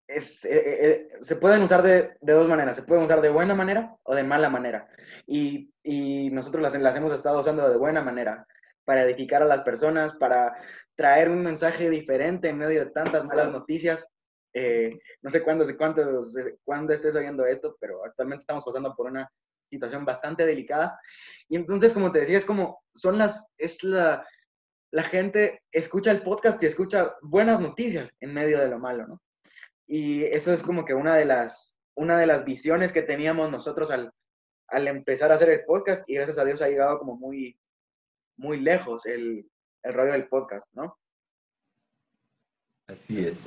es, 0.06 0.44
eh, 0.44 0.50
eh, 0.54 0.78
eh, 0.82 1.08
se 1.20 1.36
pueden 1.36 1.62
usar 1.62 1.82
de, 1.82 2.16
dos 2.20 2.48
maneras. 2.48 2.76
Se 2.76 2.84
pueden 2.84 3.04
usar 3.04 3.20
de 3.20 3.30
buena 3.30 3.54
manera 3.54 3.96
o 4.04 4.14
de 4.14 4.22
mala 4.22 4.48
manera. 4.48 4.88
Y, 5.26 5.68
nosotros 6.30 6.62
las, 6.62 6.80
las, 6.80 6.94
hemos 6.94 7.12
estado 7.12 7.40
usando 7.40 7.68
de 7.68 7.76
buena 7.76 8.00
manera 8.00 8.46
para 8.84 9.02
edificar 9.02 9.42
a 9.42 9.46
las 9.46 9.62
personas, 9.62 10.14
para 10.14 10.54
traer 10.94 11.28
un 11.28 11.42
mensaje 11.42 11.90
diferente 11.90 12.48
en 12.48 12.58
medio 12.58 12.84
de 12.84 12.90
tantas 12.90 13.24
malas 13.24 13.50
noticias. 13.50 14.08
no 15.22 15.30
sé 15.30 15.42
cuándo, 15.42 15.66
cuándo, 15.76 16.24
cuándo 16.64 16.92
estés 16.92 17.16
oyendo 17.16 17.44
esto, 17.44 17.76
pero 17.80 18.04
actualmente 18.04 18.42
estamos 18.42 18.64
pasando 18.64 18.94
por 18.94 19.06
una 19.06 19.28
situación 19.68 20.04
bastante 20.04 20.46
delicada. 20.46 20.98
Y 21.48 21.56
entonces, 21.56 21.92
como 21.92 22.12
te 22.12 22.20
decía, 22.20 22.38
es 22.38 22.44
como, 22.44 22.82
son 22.94 23.18
las, 23.18 23.48
es 23.58 23.82
la, 23.82 24.24
la 24.92 25.02
gente 25.02 25.62
escucha 25.72 26.10
el 26.10 26.22
podcast 26.22 26.62
y 26.62 26.66
escucha 26.66 27.14
buenas 27.22 27.60
noticias 27.60 28.10
en 28.20 28.34
medio 28.34 28.58
de 28.58 28.68
lo 28.68 28.78
malo, 28.78 29.06
¿no? 29.06 29.22
Y 29.86 30.24
eso 30.24 30.52
es 30.52 30.62
como 30.62 30.84
que 30.84 30.94
una 30.94 31.16
de 31.16 31.24
las, 31.24 31.76
una 31.96 32.18
de 32.18 32.26
las 32.26 32.44
visiones 32.44 32.92
que 32.92 33.02
teníamos 33.02 33.50
nosotros 33.50 33.90
al, 33.90 34.12
al 34.68 34.88
empezar 34.88 35.32
a 35.32 35.34
hacer 35.34 35.50
el 35.50 35.64
podcast 35.64 36.08
y 36.08 36.14
gracias 36.14 36.38
a 36.38 36.44
Dios 36.44 36.62
ha 36.62 36.68
llegado 36.68 36.98
como 36.98 37.16
muy, 37.16 37.58
muy 38.36 38.60
lejos 38.60 39.06
el, 39.06 39.48
el 39.82 39.94
rollo 39.94 40.12
del 40.12 40.28
podcast, 40.28 40.66
¿no? 40.72 40.96
Así 42.86 43.24
es. 43.24 43.38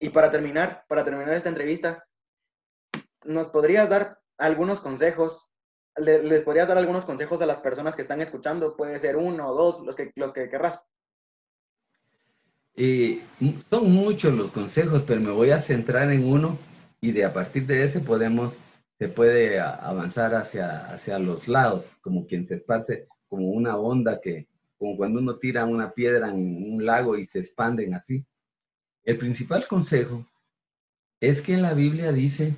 Y 0.00 0.08
para 0.08 0.30
terminar, 0.30 0.84
para 0.88 1.04
terminar 1.04 1.34
esta 1.34 1.48
entrevista, 1.48 2.04
¿nos 3.24 3.48
podrías 3.48 3.88
dar 3.88 4.18
algunos 4.38 4.80
consejos? 4.80 5.47
¿Les 6.00 6.42
podrías 6.42 6.68
dar 6.68 6.78
algunos 6.78 7.04
consejos 7.04 7.40
a 7.40 7.46
las 7.46 7.58
personas 7.58 7.96
que 7.96 8.02
están 8.02 8.20
escuchando? 8.20 8.76
Puede 8.76 8.98
ser 8.98 9.16
uno 9.16 9.48
o 9.48 9.54
dos, 9.54 9.80
los 9.84 9.96
que, 9.96 10.12
los 10.14 10.32
que 10.32 10.48
querrás. 10.48 10.84
Eh, 12.76 13.20
son 13.68 13.92
muchos 13.92 14.32
los 14.34 14.52
consejos, 14.52 15.02
pero 15.06 15.20
me 15.20 15.32
voy 15.32 15.50
a 15.50 15.58
centrar 15.58 16.12
en 16.12 16.24
uno 16.24 16.56
y 17.00 17.12
de 17.12 17.24
a 17.24 17.32
partir 17.32 17.66
de 17.66 17.82
ese 17.82 18.00
podemos, 18.00 18.54
se 18.98 19.08
puede 19.08 19.58
avanzar 19.58 20.34
hacia, 20.34 20.86
hacia 20.86 21.18
los 21.18 21.48
lados, 21.48 21.84
como 22.00 22.26
quien 22.26 22.46
se 22.46 22.56
esparce, 22.56 23.08
como 23.28 23.50
una 23.50 23.76
onda 23.76 24.20
que, 24.20 24.48
como 24.78 24.96
cuando 24.96 25.20
uno 25.20 25.38
tira 25.38 25.64
una 25.64 25.92
piedra 25.92 26.30
en 26.30 26.72
un 26.72 26.84
lago 26.84 27.16
y 27.16 27.24
se 27.24 27.40
expanden 27.40 27.94
así. 27.94 28.24
El 29.04 29.18
principal 29.18 29.66
consejo 29.66 30.24
es 31.20 31.42
que 31.42 31.56
la 31.56 31.74
Biblia 31.74 32.12
dice 32.12 32.54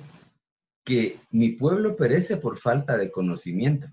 que 0.83 1.19
mi 1.31 1.49
pueblo 1.51 1.95
perece 1.95 2.37
por 2.37 2.57
falta 2.57 2.97
de 2.97 3.11
conocimiento. 3.11 3.87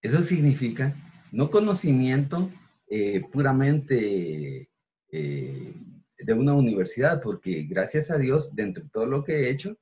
Eso 0.00 0.22
significa 0.24 0.94
no 1.32 1.50
conocimiento 1.50 2.50
eh, 2.88 3.22
puramente 3.32 4.68
eh, 5.10 5.74
de 6.18 6.34
una 6.34 6.54
universidad, 6.54 7.22
porque 7.22 7.62
gracias 7.62 8.10
a 8.10 8.18
Dios, 8.18 8.54
dentro 8.54 8.84
de 8.84 8.90
todo 8.90 9.06
lo 9.06 9.24
que 9.24 9.32
he 9.32 9.50
hecho, 9.50 9.76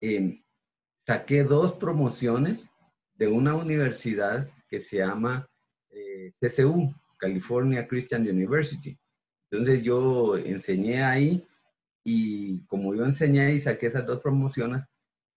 em, 0.00 0.42
saqué 1.06 1.42
dos 1.42 1.72
promociones 1.74 2.70
de 3.14 3.28
una 3.28 3.54
universidad 3.54 4.50
que 4.68 4.80
se 4.80 4.98
llama 4.98 5.48
eh, 5.90 6.32
CCU, 6.40 6.94
California 7.16 7.88
Christian 7.88 8.22
University. 8.28 8.98
Entonces 9.50 9.82
yo 9.82 10.36
enseñé 10.36 11.02
ahí 11.02 11.46
y 12.04 12.64
como 12.66 12.94
yo 12.94 13.04
enseñé 13.04 13.54
y 13.54 13.60
saqué 13.60 13.86
esas 13.86 14.06
dos 14.06 14.20
promociones 14.20 14.84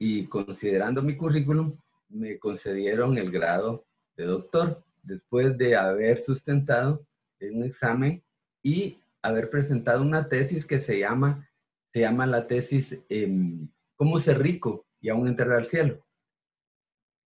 y 0.05 0.27
considerando 0.27 1.01
mi 1.01 1.15
currículum, 1.15 1.77
me 2.09 2.37
concedieron 2.37 3.17
el 3.17 3.31
grado 3.31 3.85
de 4.17 4.25
doctor 4.25 4.83
después 5.01 5.57
de 5.57 5.77
haber 5.77 6.21
sustentado 6.21 7.07
un 7.39 7.63
examen 7.63 8.21
y 8.61 8.99
haber 9.21 9.49
presentado 9.49 10.01
una 10.01 10.27
tesis 10.27 10.65
que 10.65 10.79
se 10.79 10.99
llama, 10.99 11.49
se 11.93 12.01
llama 12.01 12.25
la 12.25 12.47
tesis 12.47 12.99
em, 13.07 13.69
¿Cómo 13.95 14.19
ser 14.19 14.39
rico 14.39 14.85
y 14.99 15.07
aún 15.07 15.25
entrar 15.25 15.53
al 15.53 15.67
cielo? 15.67 16.05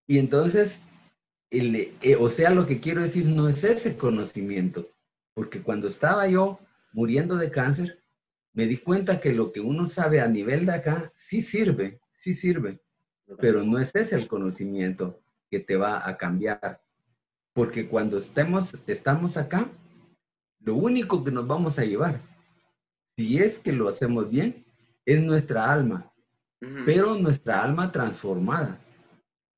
Y 0.05 0.19
entonces, 0.19 0.83
eh, 1.49 2.15
o 2.19 2.29
sea, 2.29 2.51
lo 2.51 2.67
que 2.67 2.79
quiero 2.79 3.01
decir 3.01 3.25
no 3.25 3.49
es 3.49 3.63
ese 3.63 3.97
conocimiento, 3.97 4.87
porque 5.33 5.63
cuando 5.63 5.87
estaba 5.87 6.27
yo 6.27 6.59
muriendo 6.93 7.37
de 7.37 7.49
cáncer, 7.49 8.03
me 8.53 8.67
di 8.67 8.77
cuenta 8.77 9.19
que 9.19 9.33
lo 9.33 9.51
que 9.51 9.61
uno 9.61 9.89
sabe 9.89 10.21
a 10.21 10.27
nivel 10.27 10.67
de 10.67 10.73
acá 10.73 11.11
sí 11.15 11.41
sirve, 11.41 11.99
sí 12.17 12.33
sirve, 12.33 12.81
pero 13.39 13.63
no 13.63 13.77
es 13.77 13.95
ese 13.95 14.15
el 14.15 14.27
conocimiento 14.27 15.21
que 15.49 15.59
te 15.59 15.77
va 15.77 16.07
a 16.07 16.17
cambiar. 16.17 16.81
Porque 17.53 17.87
cuando 17.87 18.17
estemos, 18.17 18.75
estamos 18.87 19.37
acá, 19.37 19.69
lo 20.59 20.75
único 20.75 21.23
que 21.23 21.31
nos 21.31 21.47
vamos 21.47 21.77
a 21.77 21.85
llevar, 21.85 22.19
si 23.15 23.37
es 23.37 23.59
que 23.59 23.71
lo 23.71 23.87
hacemos 23.87 24.29
bien, 24.29 24.65
es 25.05 25.23
nuestra 25.23 25.71
alma, 25.71 26.11
pero 26.85 27.15
nuestra 27.15 27.63
alma 27.63 27.91
transformada. 27.91 28.83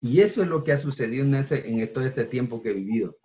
Y 0.01 0.21
eso 0.21 0.43
es 0.43 0.49
lo 0.49 0.63
que 0.63 0.73
ha 0.73 0.77
sucedido 0.77 1.25
en, 1.25 1.35
ese, 1.35 1.67
en 1.67 1.91
todo 1.91 2.05
este 2.05 2.25
tiempo 2.25 2.61
que 2.61 2.71
he 2.71 2.73
vivido. 2.73 3.17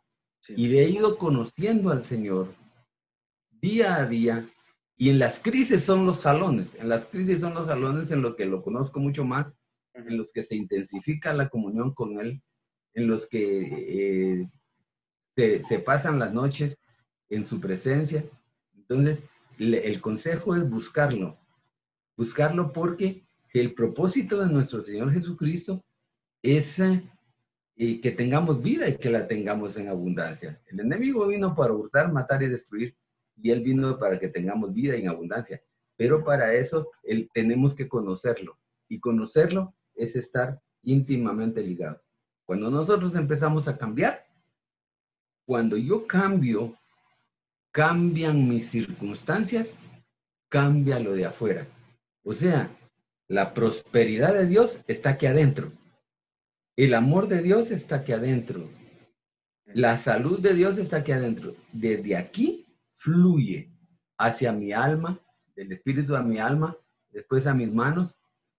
Y 0.49 0.77
he 0.77 0.89
ido 0.89 1.19
conociendo 1.19 1.91
al 1.91 2.05
Señor 2.05 2.55
día 3.51 3.97
a 3.97 4.07
día 4.07 4.49
y 4.97 5.11
en 5.11 5.19
las 5.19 5.41
crisis 5.41 5.83
son 5.83 6.07
los 6.07 6.21
salones, 6.21 6.75
en 6.77 6.89
las 6.89 7.07
crisis 7.07 7.41
son 7.41 7.55
los 7.55 7.67
salones 7.67 8.11
en 8.11 8.23
los 8.23 8.37
que 8.37 8.47
lo 8.47 8.63
conozco 8.63 9.01
mucho 9.01 9.25
más, 9.25 9.53
en 9.93 10.17
los 10.17 10.33
que 10.33 10.43
se 10.43 10.55
intensifica 10.55 11.33
la 11.33 11.49
comunión 11.49 11.93
con 11.95 12.19
Él, 12.21 12.43
en 12.95 13.09
los 13.09 13.27
que 13.27 14.41
eh, 14.41 15.61
se, 15.67 15.79
pasan 15.81 16.19
las 16.21 16.33
noches 16.33 16.79
en 17.29 17.45
su 17.45 17.61
presencia. 17.61 18.25
Entonces, 18.77 19.23
el 19.59 20.01
consejo 20.01 20.55
es 20.55 20.69
buscarlo, 20.69 21.39
buscarlo 22.17 22.73
porque 22.73 23.27
el 23.53 23.75
propósito 23.75 24.41
de 24.41 24.53
nuestro 24.53 24.83
Señor 24.83 25.13
Jesucristo 25.13 25.85
es 26.43 26.79
eh, 26.79 28.01
que 28.01 28.11
tengamos 28.13 28.63
vida 28.63 28.89
y 28.89 28.97
que 28.97 29.11
la 29.11 29.27
tengamos 29.27 29.77
en 29.77 29.89
abundancia. 29.89 30.61
El 30.67 30.81
enemigo 30.81 31.27
vino 31.27 31.55
para 31.55 31.73
hurtar, 31.73 32.13
matar 32.13 32.43
y 32.45 32.49
destruir 32.49 32.97
y 33.37 33.51
Él 33.51 33.63
vino 33.63 33.99
para 33.99 34.19
que 34.19 34.29
tengamos 34.29 34.73
vida 34.73 34.95
en 34.95 35.09
abundancia. 35.09 35.63
Pero 35.97 36.25
para 36.25 36.55
eso 36.55 36.91
él, 37.03 37.31
tenemos 37.33 37.75
que 37.75 37.89
conocerlo. 37.89 38.59
Y 38.89 39.01
conocerlo 39.01 39.75
es 39.95 40.17
estar 40.17 40.61
íntimamente 40.83 41.63
ligado. 41.63 42.03
Cuando 42.45 42.71
nosotros 42.71 43.15
empezamos 43.15 43.69
a 43.69 43.79
cambiar, 43.79 44.27
cuando 45.47 45.77
yo 45.77 46.07
cambio, 46.07 46.77
cambian 47.71 48.49
mis 48.49 48.69
circunstancias, 48.69 49.75
cambia 50.49 50.99
lo 50.99 51.13
de 51.13 51.27
afuera. 51.27 51.67
O 52.23 52.33
sea, 52.33 52.71
la 53.29 53.55
prosperidad 53.55 54.35
de 54.35 54.47
Dios 54.47 54.81
está 54.87 55.11
aquí 55.11 55.27
adentro. 55.27 55.73
El 56.77 56.95
amor 56.95 57.29
de 57.29 57.41
Dios 57.41 57.71
está 57.71 57.97
aquí 57.97 58.13
adentro. 58.13 58.69
La 59.67 59.97
salud 59.97 60.41
de 60.41 60.55
Dios 60.55 60.77
está 60.79 60.99
aquí 60.99 61.13
adentro. 61.13 61.55
Desde 61.73 62.17
aquí 62.17 62.64
fluye 63.05 63.71
hacia 64.19 64.51
mi 64.53 64.73
alma, 64.73 65.21
del 65.55 65.73
espíritu 65.73 66.17
a 66.17 66.23
mi 66.23 66.39
alma, 66.39 66.77
después 67.11 67.47
a 67.47 67.53
mis 67.53 67.71
manos, 67.71 68.17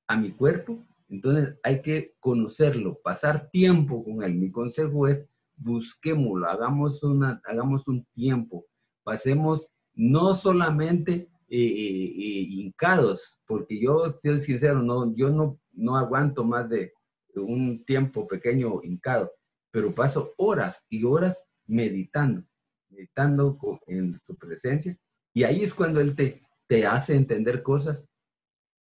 a 0.08 0.16
mi 0.16 0.32
cuerpo. 0.32 0.86
Entonces 1.10 1.58
hay 1.64 1.82
que 1.82 2.16
conocerlo, 2.20 3.00
pasar 3.04 3.50
tiempo 3.50 4.04
con 4.04 4.22
él. 4.22 4.36
Mi 4.36 4.52
consejo 4.52 5.08
es 5.08 5.26
busquémoslo, 5.58 6.48
hagamos, 6.48 7.02
una, 7.02 7.42
hagamos 7.46 7.88
un 7.88 8.06
tiempo, 8.14 8.66
pasemos 9.04 9.68
no 9.94 10.36
solamente 10.36 11.30
eh, 11.48 11.58
eh, 11.58 12.14
eh, 12.18 12.48
hincados, 12.50 13.40
porque 13.48 13.80
yo, 13.80 14.14
soy 14.22 14.42
sincero, 14.42 14.82
no, 14.82 15.16
yo 15.16 15.30
no, 15.30 15.60
no 15.72 15.96
aguanto 15.96 16.44
más 16.44 16.70
de 16.70 16.92
un 17.36 17.84
tiempo 17.86 18.28
pequeño 18.28 18.82
hincado, 18.84 19.32
pero 19.72 19.96
paso 19.96 20.34
horas 20.38 20.84
y 20.90 21.04
horas 21.06 21.42
meditando 21.66 22.44
meditando 22.96 23.58
en 23.88 24.20
su 24.26 24.36
presencia, 24.36 24.98
y 25.34 25.44
ahí 25.44 25.64
es 25.64 25.74
cuando 25.74 26.00
Él 26.00 26.16
te, 26.16 26.42
te 26.68 26.86
hace 26.86 27.16
entender 27.16 27.62
cosas, 27.62 28.08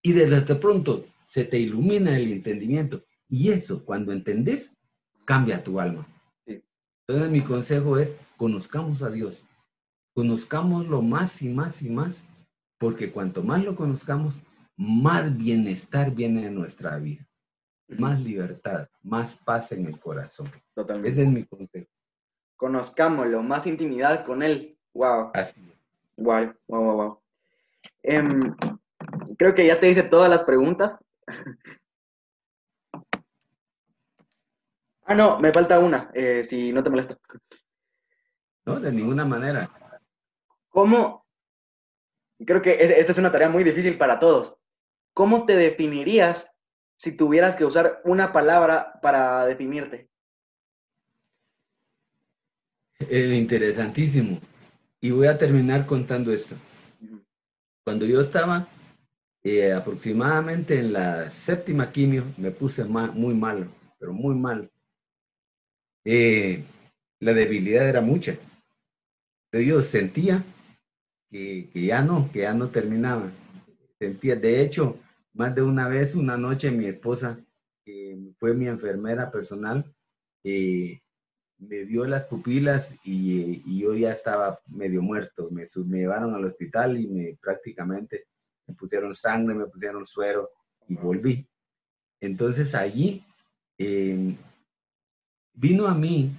y 0.03 0.13
de 0.13 0.41
pronto 0.57 1.07
se 1.25 1.45
te 1.45 1.59
ilumina 1.59 2.17
el 2.17 2.33
entendimiento, 2.33 3.05
y 3.29 3.51
eso, 3.51 3.85
cuando 3.85 4.13
entendés, 4.13 4.77
cambia 5.25 5.63
tu 5.63 5.79
alma. 5.79 6.07
Entonces 6.47 7.31
mi 7.31 7.41
consejo 7.43 7.99
es, 7.99 8.15
conozcamos 8.37 9.03
a 9.03 9.11
Dios, 9.11 9.43
conozcámoslo 10.15 11.03
más 11.03 11.43
y 11.43 11.49
más 11.49 11.83
y 11.83 11.91
más, 11.91 12.25
porque 12.79 13.13
cuanto 13.13 13.43
más 13.43 13.63
lo 13.65 13.77
conozcamos, 13.77 14.35
más 14.77 15.37
bienestar 15.37 16.15
viene 16.15 16.47
en 16.47 16.55
nuestra 16.55 16.97
vida, 16.99 17.29
más 17.89 18.23
libertad, 18.23 18.89
más 19.03 19.37
paz 19.37 19.73
en 19.73 19.87
el 19.87 20.01
corazón. 20.01 20.51
Totalmente. 20.75 21.11
Ese 21.11 21.23
es 21.25 21.29
mi 21.29 21.45
consejo 21.45 21.91
conozcámoslo, 22.61 23.43
más 23.43 23.67
intimidad 23.67 24.23
con 24.23 24.43
Él. 24.43 24.79
Wow. 24.93 25.31
Así. 25.33 25.63
Wow, 26.17 26.53
wow, 26.69 26.83
wow, 26.83 26.97
wow. 26.97 27.23
Creo 29.39 29.55
que 29.55 29.67
ya 29.67 29.81
te 29.81 29.89
hice 29.89 30.03
todas 30.03 30.29
las 30.29 30.43
preguntas. 30.43 30.99
ah, 35.07 35.15
no, 35.15 35.39
me 35.39 35.51
falta 35.55 35.79
una, 35.79 36.11
eh, 36.13 36.43
si 36.43 36.71
no 36.71 36.83
te 36.83 36.91
molesta. 36.91 37.17
No, 38.67 38.79
de 38.79 38.93
ninguna 38.93 39.25
manera. 39.25 39.71
¿Cómo? 40.69 41.25
Creo 42.45 42.61
que 42.61 42.77
esta 42.79 43.13
es 43.13 43.19
una 43.19 43.33
tarea 43.33 43.49
muy 43.49 43.65
difícil 43.65 43.97
para 43.97 44.21
todos. 44.21 44.55
¿Cómo 45.15 45.47
te 45.47 45.57
definirías 45.57 46.55
si 46.99 47.17
tuvieras 47.17 47.57
que 47.57 47.65
usar 47.65 48.03
una 48.05 48.35
palabra 48.35 49.01
para 49.01 49.47
definirte? 49.47 50.10
Eh, 53.09 53.35
interesantísimo. 53.37 54.39
Y 55.01 55.11
voy 55.11 55.27
a 55.27 55.39
terminar 55.39 55.87
contando 55.87 56.33
esto. 56.33 56.55
Cuando 57.85 58.05
yo 58.05 58.21
estaba 58.21 58.69
eh, 59.43 59.73
aproximadamente 59.73 60.79
en 60.79 60.93
la 60.93 61.31
séptima 61.31 61.91
quimio, 61.91 62.25
me 62.37 62.51
puse 62.51 62.85
muy 62.85 63.35
malo, 63.35 63.67
pero 63.99 64.13
muy 64.13 64.35
mal. 64.35 64.71
Eh, 66.05 66.63
la 67.21 67.33
debilidad 67.33 67.89
era 67.89 68.03
mucha. 68.03 68.37
Entonces 69.47 69.69
yo 69.69 69.83
sentía 69.83 70.45
que, 71.31 71.71
que, 71.73 71.87
ya 71.87 72.03
no, 72.03 72.31
que 72.31 72.41
ya 72.41 72.53
no 72.53 72.69
terminaba. 72.69 73.31
Sentía, 73.99 74.37
de 74.37 74.63
hecho, 74.63 74.99
más 75.33 75.55
de 75.55 75.63
una 75.63 75.89
vez, 75.89 76.15
una 76.15 76.37
noche, 76.37 76.71
mi 76.71 76.85
esposa, 76.85 77.39
que 77.85 78.35
fue 78.39 78.55
mi 78.55 78.67
enfermera 78.67 79.31
personal, 79.31 79.85
eh, 80.45 81.01
me 81.61 81.85
vio 81.85 82.05
las 82.07 82.25
pupilas 82.25 82.95
y, 83.05 83.81
yo 83.81 83.95
ya 83.95 84.13
estaba 84.13 84.61
medio 84.67 85.03
muerto. 85.03 85.49
Me, 85.51 85.65
me, 85.87 85.99
llevaron 85.99 86.35
al 86.35 86.47
hospital 86.47 86.99
y 86.99 87.07
me 87.07 87.39
prácticamente 87.41 88.27
me 88.67 88.75
pusieron 88.75 89.15
sangre, 89.15 89.55
me 89.55 89.67
pusieron 89.67 90.07
suero 90.07 90.51
y 90.89 90.97
volví. 90.97 91.47
Entonces 92.21 92.75
allí 92.75 93.25
em, 93.79 94.37
vino 95.53 95.87
a 95.87 95.95
mí, 95.95 96.33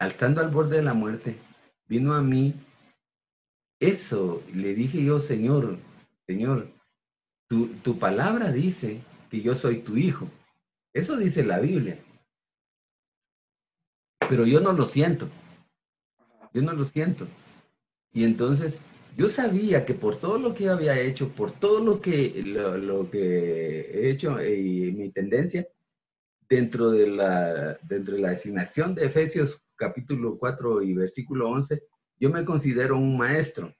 estando 0.00 0.40
al 0.40 0.50
borde 0.50 0.76
de 0.76 0.82
la 0.82 0.94
muerte, 0.94 1.36
vino 1.86 2.14
a 2.14 2.22
mí 2.22 2.54
eso. 3.80 4.42
Le 4.52 4.74
dije 4.74 5.04
yo, 5.04 5.20
Señor, 5.20 5.76
Señor, 6.26 6.68
tu, 7.48 7.68
tu 7.82 7.98
palabra 7.98 8.50
dice 8.50 9.00
que 9.30 9.42
yo 9.42 9.54
soy 9.54 9.80
tu 9.80 9.96
hijo. 9.96 10.28
Eso 10.92 11.16
dice 11.16 11.44
la 11.44 11.58
Biblia 11.58 11.98
pero 14.28 14.46
yo 14.46 14.60
no 14.60 14.72
lo 14.72 14.88
siento. 14.88 15.28
Yo 16.52 16.62
no 16.62 16.72
lo 16.72 16.84
siento. 16.84 17.26
Y 18.12 18.24
entonces 18.24 18.80
yo 19.16 19.28
sabía 19.28 19.84
que 19.84 19.94
por 19.94 20.16
todo 20.16 20.38
lo 20.38 20.54
que 20.54 20.68
había 20.68 20.98
hecho, 20.98 21.28
por 21.28 21.52
todo 21.52 21.80
lo 21.80 22.00
que, 22.00 22.42
lo, 22.44 23.10
que 23.10 23.80
he 23.80 24.10
hecho 24.10 24.44
y 24.44 24.92
mi 24.92 25.10
tendencia, 25.10 25.66
dentro 26.48 26.90
de, 26.90 27.08
la, 27.08 27.78
dentro 27.82 28.14
de 28.14 28.20
la 28.20 28.30
designación 28.30 28.94
de 28.94 29.06
Efesios 29.06 29.60
capítulo 29.76 30.38
4 30.38 30.82
y 30.82 30.94
versículo 30.94 31.48
11, 31.50 31.82
yo 32.20 32.30
me 32.30 32.44
considero 32.44 32.96
un 32.96 33.16
maestro, 33.16 33.74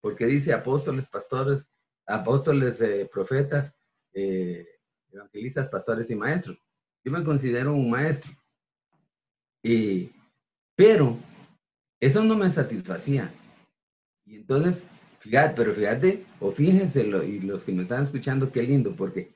porque 0.00 0.26
dice 0.26 0.52
apóstoles, 0.52 1.06
pastores, 1.08 1.68
apóstoles, 2.06 2.80
eh, 2.80 3.08
profetas, 3.12 3.74
eh, 4.14 4.66
evangelistas, 5.10 5.68
pastores 5.68 6.10
y 6.10 6.16
maestros. 6.16 6.58
Yo 7.04 7.12
me 7.12 7.22
considero 7.22 7.74
un 7.74 7.90
maestro 7.90 8.32
pero 10.74 11.18
eso 12.00 12.24
no 12.24 12.36
me 12.36 12.50
satisfacía. 12.50 13.32
Y 14.24 14.36
entonces, 14.36 14.84
fíjate, 15.20 15.54
pero 15.56 15.74
fíjate, 15.74 16.24
o 16.40 16.50
fíjense, 16.50 17.06
y 17.06 17.40
los 17.40 17.64
que 17.64 17.72
me 17.72 17.82
están 17.82 18.04
escuchando, 18.04 18.52
qué 18.52 18.62
lindo, 18.62 18.94
porque 18.94 19.34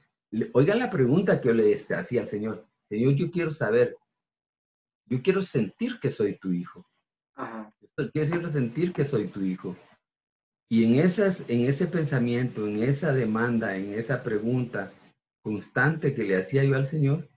oigan 0.52 0.78
la 0.78 0.90
pregunta 0.90 1.40
que 1.40 1.48
yo 1.48 1.54
le 1.54 1.74
hacía 1.74 2.20
al 2.20 2.26
Señor. 2.26 2.66
Señor, 2.88 3.14
yo 3.14 3.30
quiero 3.30 3.52
saber, 3.52 3.96
yo 5.06 5.22
quiero 5.22 5.42
sentir 5.42 5.98
que 6.00 6.10
soy 6.10 6.38
tu 6.38 6.52
hijo. 6.52 6.86
Ajá. 7.34 7.72
Quiero 8.12 8.48
sentir 8.48 8.92
que 8.92 9.04
soy 9.04 9.28
tu 9.28 9.42
hijo. 9.42 9.76
Y 10.68 10.84
en, 10.84 11.00
esas, 11.00 11.42
en 11.48 11.66
ese 11.66 11.86
pensamiento, 11.86 12.66
en 12.66 12.82
esa 12.82 13.12
demanda, 13.12 13.76
en 13.76 13.92
esa 13.92 14.22
pregunta 14.22 14.92
constante 15.42 16.14
que 16.14 16.22
le 16.22 16.36
hacía 16.36 16.64
yo 16.64 16.76
al 16.76 16.86
Señor, 16.86 17.28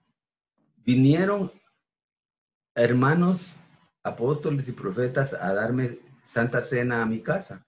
vinieron 0.84 1.50
hermanos, 2.74 3.54
apóstoles 4.02 4.68
y 4.68 4.72
profetas 4.72 5.34
a 5.34 5.52
darme 5.54 5.98
santa 6.22 6.60
cena 6.60 7.02
a 7.02 7.06
mi 7.06 7.20
casa. 7.20 7.66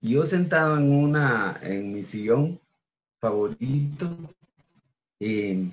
Y 0.00 0.14
yo 0.14 0.26
sentado 0.26 0.76
en 0.76 0.92
una, 0.92 1.58
en 1.62 1.92
mi 1.92 2.04
sillón 2.04 2.60
favorito, 3.20 4.16
eh, 5.20 5.70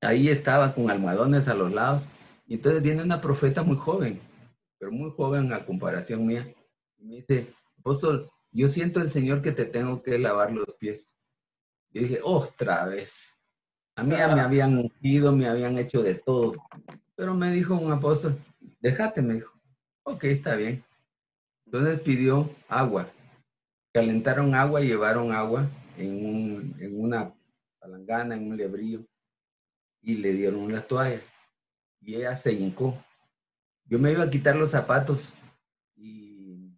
ahí 0.00 0.28
estaba 0.28 0.74
con 0.74 0.90
almohadones 0.90 1.48
a 1.48 1.54
los 1.54 1.72
lados, 1.72 2.04
y 2.46 2.54
entonces 2.54 2.82
viene 2.82 3.02
una 3.02 3.20
profeta 3.20 3.62
muy 3.62 3.76
joven, 3.76 4.20
pero 4.78 4.90
muy 4.90 5.10
joven 5.10 5.52
a 5.52 5.64
comparación 5.64 6.26
mía, 6.26 6.52
y 6.98 7.04
me 7.04 7.14
dice, 7.16 7.54
apóstol, 7.78 8.30
yo 8.50 8.68
siento 8.68 9.00
el 9.00 9.10
Señor 9.10 9.42
que 9.42 9.52
te 9.52 9.64
tengo 9.64 10.02
que 10.02 10.18
lavar 10.18 10.52
los 10.52 10.66
pies. 10.78 11.14
Y 11.92 12.00
dije, 12.00 12.20
otra 12.22 12.86
vez. 12.86 13.36
A 13.96 14.02
mí 14.02 14.16
ya 14.16 14.34
me 14.34 14.40
habían 14.40 14.78
ungido, 14.78 15.32
me 15.32 15.46
habían 15.46 15.76
hecho 15.78 16.02
de 16.02 16.14
todo. 16.14 16.54
Pero 17.16 17.34
me 17.34 17.50
dijo 17.50 17.74
un 17.74 17.92
apóstol, 17.92 18.38
déjate, 18.80 19.22
me 19.22 19.34
dijo. 19.34 19.52
Ok, 20.04 20.24
está 20.24 20.56
bien. 20.56 20.84
Entonces 21.66 22.00
pidió 22.00 22.50
agua. 22.68 23.08
Calentaron 23.92 24.54
agua 24.54 24.82
y 24.82 24.88
llevaron 24.88 25.32
agua 25.32 25.68
en, 25.96 26.74
en 26.78 27.00
una 27.00 27.32
palangana, 27.78 28.34
en 28.34 28.50
un 28.50 28.56
lebrillo, 28.56 29.06
y 30.02 30.16
le 30.16 30.32
dieron 30.32 30.60
una 30.60 30.82
toalla. 30.82 31.20
Y 32.00 32.16
ella 32.16 32.36
se 32.36 32.52
hincó. 32.52 32.98
Yo 33.86 33.98
me 33.98 34.12
iba 34.12 34.24
a 34.24 34.30
quitar 34.30 34.56
los 34.56 34.70
zapatos 34.70 35.32
y 35.96 36.72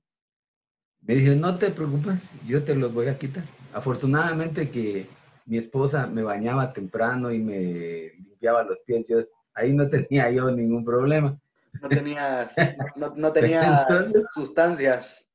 me 1.00 1.14
dijo, 1.14 1.34
no 1.34 1.56
te 1.56 1.70
preocupes, 1.70 2.30
yo 2.46 2.64
te 2.64 2.74
los 2.74 2.92
voy 2.92 3.08
a 3.08 3.18
quitar. 3.18 3.44
Afortunadamente 3.72 4.70
que 4.70 5.08
mi 5.46 5.58
esposa 5.58 6.06
me 6.06 6.22
bañaba 6.22 6.72
temprano 6.72 7.32
y 7.32 7.38
me 7.38 8.12
limpiaba 8.18 8.64
los 8.64 8.78
pies. 8.84 9.06
Yo, 9.08 9.18
ahí 9.54 9.72
no 9.72 9.88
tenía 9.88 10.30
yo 10.30 10.50
ningún 10.50 10.84
problema. 10.84 11.38
No 11.80 11.88
tenía, 11.88 12.48
no, 12.96 13.32
tenía 13.32 13.86
sustancias. 14.34 15.28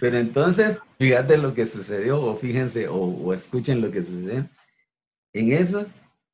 Pero 0.00 0.16
entonces, 0.16 0.78
fíjate 0.98 1.36
lo 1.36 1.54
que 1.54 1.66
sucedió, 1.66 2.20
o 2.20 2.34
fíjense, 2.34 2.88
o, 2.88 3.32
escuchen 3.34 3.82
lo 3.82 3.90
que 3.90 4.02
sucedió. 4.02 4.48
En 5.34 5.52
eso, 5.52 5.86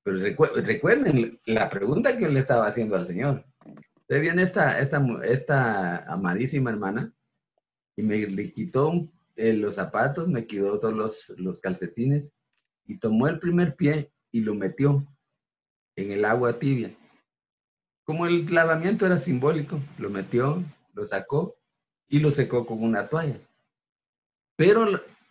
pero 0.05 0.18
recuerden 0.18 1.41
la 1.47 1.68
pregunta 1.68 2.16
que 2.16 2.22
yo 2.24 2.28
le 2.28 2.41
estaba 2.41 2.66
haciendo 2.66 2.95
al 2.95 3.07
Señor. 3.07 3.45
Usted 3.97 4.20
viene 4.20 4.43
esta, 4.43 4.78
esta, 4.78 5.05
esta 5.24 6.05
amadísima 6.05 6.70
hermana 6.70 7.12
y 7.97 8.03
me 8.03 8.18
le 8.18 8.53
quitó 8.53 9.09
eh, 9.35 9.55
los 9.55 9.74
zapatos, 9.74 10.28
me 10.28 10.47
quitó 10.47 10.78
todos 10.78 10.95
los, 10.95 11.35
los 11.39 11.59
calcetines 11.59 12.30
y 12.87 12.99
tomó 12.99 13.28
el 13.28 13.39
primer 13.39 13.76
pie 13.76 14.12
y 14.30 14.41
lo 14.41 14.55
metió 14.55 15.07
en 15.97 16.11
el 16.11 16.24
agua 16.24 16.59
tibia. 16.59 16.95
Como 18.05 18.26
el 18.26 18.53
lavamiento 18.53 19.07
era 19.07 19.18
simbólico, 19.18 19.80
lo 19.99 20.11
metió, 20.11 20.62
lo 20.93 21.07
sacó 21.07 21.57
y 22.09 22.18
lo 22.18 22.30
secó 22.30 22.66
con 22.66 22.82
una 22.82 23.09
toalla. 23.09 23.41
Pero 24.57 24.87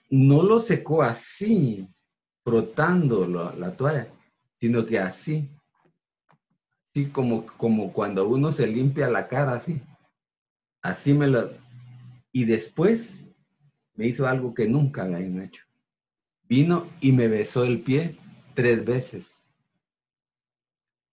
no 0.09 0.43
lo 0.43 0.59
secó 0.59 1.03
así, 1.03 1.87
frotando 2.43 3.27
la 3.27 3.75
toalla, 3.75 4.07
sino 4.59 4.85
que 4.85 4.99
así, 4.99 5.49
así 6.89 7.07
como, 7.07 7.45
como 7.57 7.93
cuando 7.93 8.27
uno 8.27 8.51
se 8.51 8.67
limpia 8.67 9.07
la 9.09 9.27
cara, 9.27 9.53
así. 9.53 9.81
Así 10.81 11.13
me 11.13 11.27
lo... 11.27 11.51
Y 12.31 12.45
después 12.45 13.27
me 13.95 14.07
hizo 14.07 14.27
algo 14.27 14.53
que 14.53 14.67
nunca 14.67 15.03
habían 15.03 15.41
hecho. 15.41 15.63
Vino 16.47 16.87
y 17.01 17.11
me 17.11 17.27
besó 17.27 17.63
el 17.63 17.81
pie 17.81 18.17
tres 18.53 18.85
veces. 18.85 19.49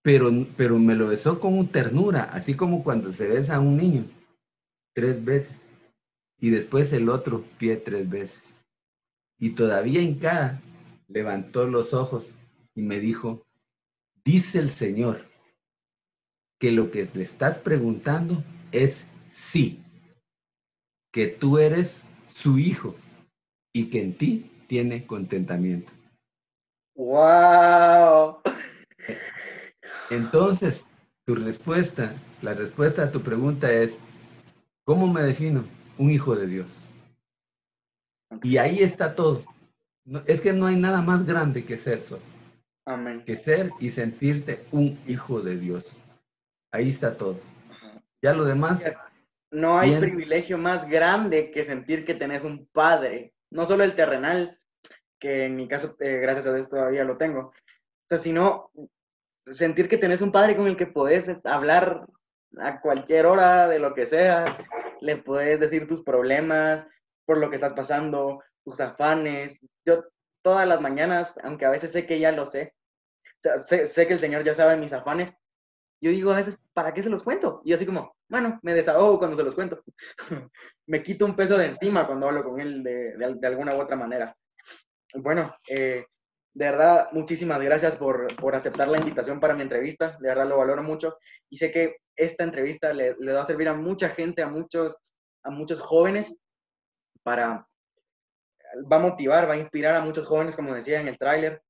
Pero, 0.02 0.30
pero 0.56 0.78
me 0.78 0.94
lo 0.94 1.08
besó 1.08 1.40
con 1.40 1.68
ternura, 1.68 2.24
así 2.24 2.54
como 2.54 2.82
cuando 2.82 3.12
se 3.12 3.28
besa 3.28 3.56
a 3.56 3.60
un 3.60 3.76
niño, 3.76 4.04
tres 4.94 5.22
veces. 5.24 5.66
Y 6.38 6.50
después 6.50 6.92
el 6.92 7.08
otro 7.08 7.44
pie 7.58 7.76
tres 7.76 8.08
veces. 8.08 8.42
Y 9.38 9.50
todavía 9.50 10.00
en 10.00 10.18
cada 10.18 10.60
levantó 11.08 11.66
los 11.66 11.92
ojos 11.92 12.24
y 12.74 12.82
me 12.82 12.98
dijo, 12.98 13.46
dice 14.24 14.58
el 14.58 14.70
Señor 14.70 15.26
que 16.58 16.72
lo 16.72 16.90
que 16.90 17.06
te 17.06 17.22
estás 17.22 17.58
preguntando 17.58 18.44
es 18.70 19.06
sí, 19.28 19.82
que 21.10 21.26
tú 21.26 21.58
eres 21.58 22.06
su 22.26 22.58
hijo 22.58 22.94
y 23.72 23.86
que 23.86 24.02
en 24.02 24.16
ti 24.16 24.50
tiene 24.70 25.04
contentamiento. 25.04 25.92
¡Wow! 26.94 28.36
Entonces, 30.10 30.86
tu 31.24 31.34
respuesta, 31.34 32.14
la 32.40 32.54
respuesta 32.54 33.02
a 33.02 33.10
tu 33.10 33.20
pregunta 33.20 33.68
es, 33.72 33.98
¿cómo 34.84 35.12
me 35.12 35.22
defino? 35.22 35.64
Un 35.98 36.12
hijo 36.12 36.36
de 36.36 36.46
Dios. 36.46 36.68
Y 38.44 38.58
ahí 38.58 38.78
está 38.78 39.16
todo. 39.16 39.42
es 40.28 40.40
que 40.40 40.52
no 40.52 40.66
hay 40.66 40.76
nada 40.76 41.02
más 41.02 41.26
grande 41.26 41.64
que 41.64 41.76
ser 41.76 41.98
eso. 41.98 42.20
Amén. 42.86 43.24
Que 43.26 43.36
ser 43.36 43.72
y 43.80 43.90
sentirte 43.90 44.64
un 44.70 44.96
hijo 45.08 45.40
de 45.40 45.56
Dios. 45.56 45.84
Ahí 46.70 46.90
está 46.90 47.16
todo. 47.16 47.40
Ya 48.22 48.34
lo 48.34 48.44
demás. 48.44 48.84
No 49.50 49.80
hay 49.80 49.96
privilegio 49.96 50.58
más 50.58 50.88
grande 50.88 51.50
que 51.50 51.64
sentir 51.64 52.04
que 52.04 52.14
tenés 52.14 52.44
un 52.44 52.66
padre. 52.66 53.34
No 53.50 53.66
solo 53.66 53.82
el 53.82 53.96
terrenal, 53.96 54.59
que 55.20 55.44
en 55.44 55.56
mi 55.56 55.68
caso, 55.68 55.94
eh, 56.00 56.18
gracias 56.18 56.46
a 56.46 56.54
Dios, 56.54 56.68
todavía 56.68 57.04
lo 57.04 57.16
tengo. 57.16 57.40
O 57.40 57.52
sea, 58.08 58.18
sino 58.18 58.70
sentir 59.46 59.88
que 59.88 59.98
tenés 59.98 60.20
un 60.20 60.32
padre 60.32 60.56
con 60.56 60.66
el 60.66 60.76
que 60.76 60.86
podés 60.86 61.30
hablar 61.44 62.06
a 62.58 62.80
cualquier 62.80 63.26
hora 63.26 63.68
de 63.68 63.78
lo 63.78 63.94
que 63.94 64.06
sea, 64.06 64.58
le 65.00 65.18
puedes 65.18 65.60
decir 65.60 65.86
tus 65.86 66.02
problemas, 66.02 66.86
por 67.26 67.38
lo 67.38 67.48
que 67.48 67.56
estás 67.56 67.72
pasando, 67.74 68.42
tus 68.64 68.80
afanes. 68.80 69.60
Yo 69.84 70.04
todas 70.42 70.66
las 70.66 70.80
mañanas, 70.80 71.38
aunque 71.42 71.66
a 71.66 71.70
veces 71.70 71.92
sé 71.92 72.06
que 72.06 72.18
ya 72.18 72.32
lo 72.32 72.46
sé, 72.46 72.74
sé, 73.58 73.86
sé, 73.86 74.06
que 74.06 74.14
el 74.14 74.20
Señor 74.20 74.44
ya 74.44 74.54
sabe 74.54 74.76
mis 74.76 74.92
afanes, 74.92 75.32
yo 76.02 76.10
digo 76.10 76.32
a 76.32 76.36
veces, 76.36 76.58
¿para 76.72 76.94
qué 76.94 77.02
se 77.02 77.10
los 77.10 77.22
cuento? 77.22 77.60
Y 77.64 77.74
así 77.74 77.84
como, 77.84 78.16
bueno, 78.28 78.58
me 78.62 78.74
desahogo 78.74 79.18
cuando 79.18 79.36
se 79.36 79.42
los 79.42 79.54
cuento. 79.54 79.82
me 80.86 81.02
quito 81.02 81.26
un 81.26 81.36
peso 81.36 81.58
de 81.58 81.66
encima 81.66 82.06
cuando 82.06 82.28
hablo 82.28 82.42
con 82.42 82.58
Él 82.58 82.82
de, 82.82 83.16
de, 83.16 83.34
de 83.34 83.46
alguna 83.46 83.74
u 83.74 83.80
otra 83.80 83.96
manera. 83.96 84.34
Bueno, 85.14 85.54
eh, 85.68 86.04
de 86.52 86.64
verdad, 86.64 87.08
muchísimas 87.12 87.60
gracias 87.60 87.96
por, 87.96 88.26
aceptar 88.54 88.88
la 88.88 88.98
invitación 88.98 89.38
para 89.40 89.54
mi 89.54 89.62
entrevista. 89.62 90.16
De 90.20 90.28
verdad 90.28 90.48
lo 90.48 90.58
valoro 90.58 90.82
mucho. 90.82 91.18
Y 91.48 91.56
sé 91.56 91.70
que 91.70 91.96
esta 92.16 92.44
entrevista 92.44 92.92
le, 92.92 93.14
va 93.14 93.42
a 93.42 93.46
servir 93.46 93.68
a 93.68 93.74
mucha 93.74 94.08
gente, 94.08 94.42
a 94.42 94.48
muchos, 94.48 94.96
a 95.44 95.50
muchos 95.50 95.80
jóvenes, 95.80 96.34
para, 97.22 97.66
va 98.90 98.96
a 98.96 99.00
motivar, 99.00 99.48
va 99.48 99.54
a 99.54 99.58
inspirar 99.58 99.94
a 99.94 100.04
muchos 100.04 100.26
jóvenes, 100.26 100.56
como 100.56 100.74
decía 100.74 101.00
en 101.00 101.08
el 101.08 101.18
tráiler, 101.18 101.62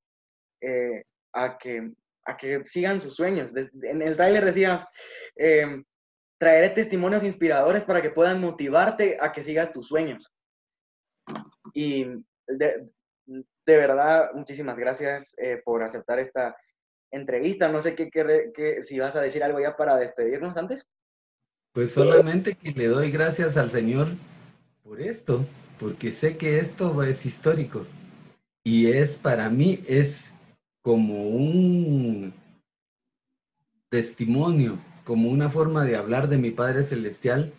eh, 0.62 1.04
a, 1.32 1.58
que, 1.58 1.92
a 2.24 2.36
que 2.36 2.64
sigan 2.64 3.00
sus 3.00 3.14
sueños. 3.14 3.52
En 3.82 4.02
el 4.02 4.16
tráiler 4.16 4.44
decía, 4.44 4.88
eh, 5.36 5.82
traeré 6.38 6.70
testimonios 6.70 7.22
inspiradores 7.22 7.84
para 7.84 8.00
que 8.00 8.10
puedan 8.10 8.40
motivarte 8.40 9.18
a 9.20 9.30
que 9.30 9.44
sigas 9.44 9.72
tus 9.72 9.88
sueños. 9.88 10.32
Y 11.74 12.06
de, 12.46 12.90
de 13.66 13.76
verdad, 13.76 14.30
muchísimas 14.34 14.76
gracias 14.76 15.34
eh, 15.38 15.60
por 15.64 15.82
aceptar 15.82 16.18
esta 16.18 16.56
entrevista. 17.10 17.68
No 17.68 17.82
sé 17.82 17.94
qué, 17.94 18.10
qué, 18.10 18.82
si 18.82 18.98
vas 18.98 19.16
a 19.16 19.20
decir 19.20 19.42
algo 19.42 19.60
ya 19.60 19.76
para 19.76 19.96
despedirnos 19.96 20.56
antes. 20.56 20.86
Pues 21.72 21.92
solamente 21.92 22.54
que 22.54 22.72
le 22.72 22.88
doy 22.88 23.10
gracias 23.10 23.56
al 23.56 23.70
Señor 23.70 24.08
por 24.82 25.00
esto, 25.00 25.46
porque 25.78 26.12
sé 26.12 26.36
que 26.36 26.58
esto 26.58 27.02
es 27.02 27.24
histórico 27.24 27.86
y 28.64 28.90
es 28.90 29.16
para 29.16 29.48
mí 29.48 29.84
es 29.86 30.32
como 30.82 31.28
un 31.28 32.34
testimonio, 33.88 34.78
como 35.04 35.30
una 35.30 35.48
forma 35.48 35.84
de 35.84 35.96
hablar 35.96 36.28
de 36.28 36.38
mi 36.38 36.50
Padre 36.50 36.82
Celestial, 36.82 37.52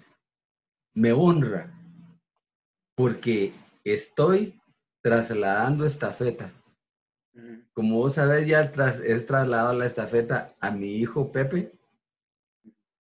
me 0.94 1.14
honra, 1.14 1.72
porque 2.96 3.54
estoy 3.84 4.61
trasladando 5.02 5.86
estafeta. 5.86 6.52
Como 7.74 7.98
vos 7.98 8.16
sabés, 8.16 8.48
ya 8.48 8.72
tras, 8.72 9.00
he 9.02 9.18
trasladado 9.20 9.74
la 9.74 9.86
estafeta 9.86 10.54
a 10.60 10.72
mi 10.72 10.96
hijo 10.98 11.32
Pepe 11.32 11.72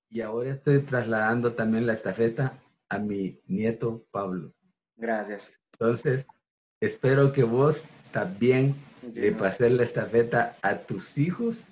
y 0.09 0.21
ahora 0.21 0.51
estoy 0.51 0.79
trasladando 0.79 1.53
también 1.53 1.85
la 1.85 1.93
estafeta 1.93 2.57
a 2.89 2.99
mi 2.99 3.41
nieto 3.47 4.05
Pablo. 4.11 4.53
Gracias. 4.95 5.51
Entonces, 5.73 6.27
espero 6.79 7.31
que 7.31 7.43
vos 7.43 7.83
también 8.11 8.75
le 9.13 9.31
pases 9.31 9.71
la 9.71 9.83
estafeta 9.83 10.55
a 10.61 10.77
tus 10.77 11.17
hijos 11.17 11.67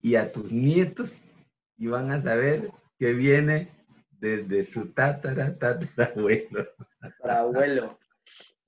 y 0.00 0.16
a 0.16 0.32
tus 0.32 0.50
nietos 0.50 1.18
y 1.76 1.88
van 1.88 2.10
a 2.10 2.22
saber 2.22 2.70
que 2.98 3.12
viene 3.12 3.68
desde 4.10 4.64
su 4.64 4.92
tatara, 4.92 5.58
tatarabuelo. 5.58 6.68
Tatarabuelo. 7.00 7.98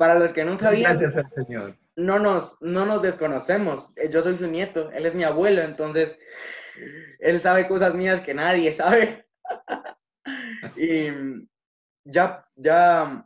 Para 0.04 0.18
los 0.18 0.34
que 0.34 0.44
no 0.44 0.58
sabían, 0.58 0.98
Gracias 0.98 1.16
al 1.16 1.30
Señor. 1.30 1.78
No 1.96 2.18
nos, 2.18 2.60
no 2.60 2.84
nos 2.84 3.00
desconocemos. 3.00 3.96
Eh, 3.96 4.10
yo 4.10 4.20
soy 4.20 4.36
su 4.36 4.46
nieto, 4.46 4.90
él 4.92 5.06
es 5.06 5.14
mi 5.14 5.24
abuelo, 5.24 5.62
entonces 5.62 6.18
Él 7.20 7.40
sabe 7.40 7.66
cosas 7.66 7.94
mías 7.94 8.20
que 8.20 8.34
nadie 8.34 8.74
sabe. 8.74 9.26
y 10.76 11.08
ya, 12.04 12.46
ya 12.54 13.24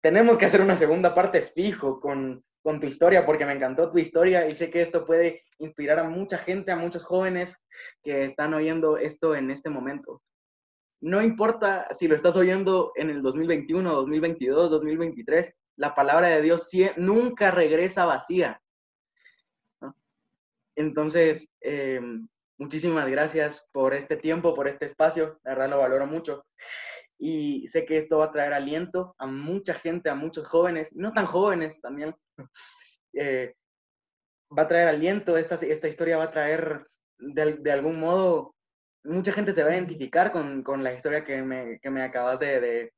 tenemos 0.00 0.38
que 0.38 0.46
hacer 0.46 0.62
una 0.62 0.74
segunda 0.78 1.14
parte 1.14 1.52
fijo 1.54 2.00
con, 2.00 2.42
con 2.62 2.80
tu 2.80 2.86
historia, 2.86 3.26
porque 3.26 3.44
me 3.44 3.52
encantó 3.52 3.92
tu 3.92 3.98
historia 3.98 4.48
y 4.48 4.56
sé 4.56 4.70
que 4.70 4.80
esto 4.80 5.04
puede 5.04 5.42
inspirar 5.58 5.98
a 5.98 6.04
mucha 6.04 6.38
gente, 6.38 6.72
a 6.72 6.76
muchos 6.76 7.04
jóvenes 7.04 7.58
que 8.02 8.24
están 8.24 8.54
oyendo 8.54 8.96
esto 8.96 9.34
en 9.34 9.50
este 9.50 9.68
momento. 9.68 10.22
No 11.02 11.20
importa 11.20 11.88
si 11.94 12.08
lo 12.08 12.14
estás 12.14 12.36
oyendo 12.36 12.92
en 12.94 13.10
el 13.10 13.20
2021, 13.20 13.92
2022, 13.92 14.70
2023, 14.70 15.54
la 15.76 15.94
palabra 15.94 16.28
de 16.28 16.42
Dios 16.42 16.70
nunca 16.96 17.50
regresa 17.50 18.06
vacía. 18.06 18.60
Entonces, 20.74 21.48
eh, 21.60 22.00
muchísimas 22.58 23.08
gracias 23.08 23.70
por 23.72 23.94
este 23.94 24.16
tiempo, 24.16 24.54
por 24.54 24.68
este 24.68 24.86
espacio. 24.86 25.38
La 25.44 25.52
verdad 25.52 25.70
lo 25.70 25.78
valoro 25.78 26.06
mucho. 26.06 26.44
Y 27.18 27.66
sé 27.68 27.86
que 27.86 27.96
esto 27.96 28.18
va 28.18 28.26
a 28.26 28.30
traer 28.30 28.52
aliento 28.52 29.14
a 29.18 29.26
mucha 29.26 29.72
gente, 29.74 30.10
a 30.10 30.14
muchos 30.14 30.46
jóvenes, 30.46 30.94
no 30.94 31.12
tan 31.12 31.26
jóvenes 31.26 31.80
también. 31.80 32.14
Eh, 33.18 33.54
va 34.56 34.64
a 34.64 34.68
traer 34.68 34.88
aliento, 34.88 35.38
esta, 35.38 35.54
esta 35.54 35.88
historia 35.88 36.18
va 36.18 36.24
a 36.24 36.30
traer 36.30 36.86
de, 37.18 37.72
algún 37.72 37.98
modo, 37.98 38.54
mucha 39.04 39.32
gente 39.32 39.54
se 39.54 39.62
va 39.62 39.70
a 39.70 39.74
identificar 39.74 40.32
con, 40.32 40.62
con 40.62 40.84
la 40.84 40.92
historia 40.92 41.24
que 41.24 41.40
me, 41.40 41.78
que 41.80 41.88
me 41.88 42.02
acabas 42.02 42.38
de, 42.38 42.60
de, 42.60 42.92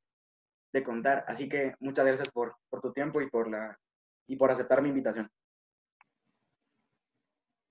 contar. 0.83 1.25
Así 1.27 1.49
que 1.49 1.75
muchas 1.81 2.07
gracias 2.07 2.31
por, 2.31 2.57
por 2.71 2.81
tu 2.81 2.93
tiempo 2.93 3.21
y 3.21 3.29
por, 3.29 3.51
la, 3.51 3.79
y 4.27 4.37
por 4.37 4.51
aceptar 4.51 4.83
mi 4.83 4.91
invitación. 4.91 5.31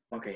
Ok. 0.09 0.27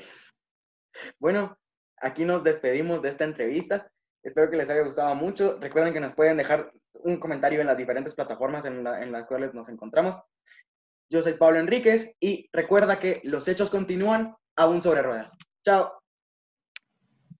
Bueno, 1.18 1.56
aquí 1.98 2.24
nos 2.24 2.44
despedimos 2.44 3.02
de 3.02 3.08
esta 3.10 3.24
entrevista. 3.24 3.90
Espero 4.22 4.50
que 4.50 4.56
les 4.56 4.70
haya 4.70 4.82
gustado 4.82 5.14
mucho. 5.14 5.58
Recuerden 5.60 5.92
que 5.92 6.00
nos 6.00 6.14
pueden 6.14 6.36
dejar 6.36 6.72
un 6.94 7.18
comentario 7.18 7.60
en 7.60 7.66
las 7.66 7.76
diferentes 7.76 8.14
plataformas 8.14 8.64
en, 8.64 8.86
en 8.86 9.12
las 9.12 9.26
cuales 9.26 9.54
nos 9.54 9.68
encontramos. 9.68 10.16
Yo 11.10 11.22
soy 11.22 11.34
Pablo 11.34 11.58
Enríquez 11.58 12.14
y 12.20 12.48
recuerda 12.52 12.98
que 12.98 13.20
los 13.24 13.48
hechos 13.48 13.70
continúan 13.70 14.34
aún 14.56 14.80
sobre 14.80 15.02
ruedas. 15.02 15.36
Chao. 15.64 16.01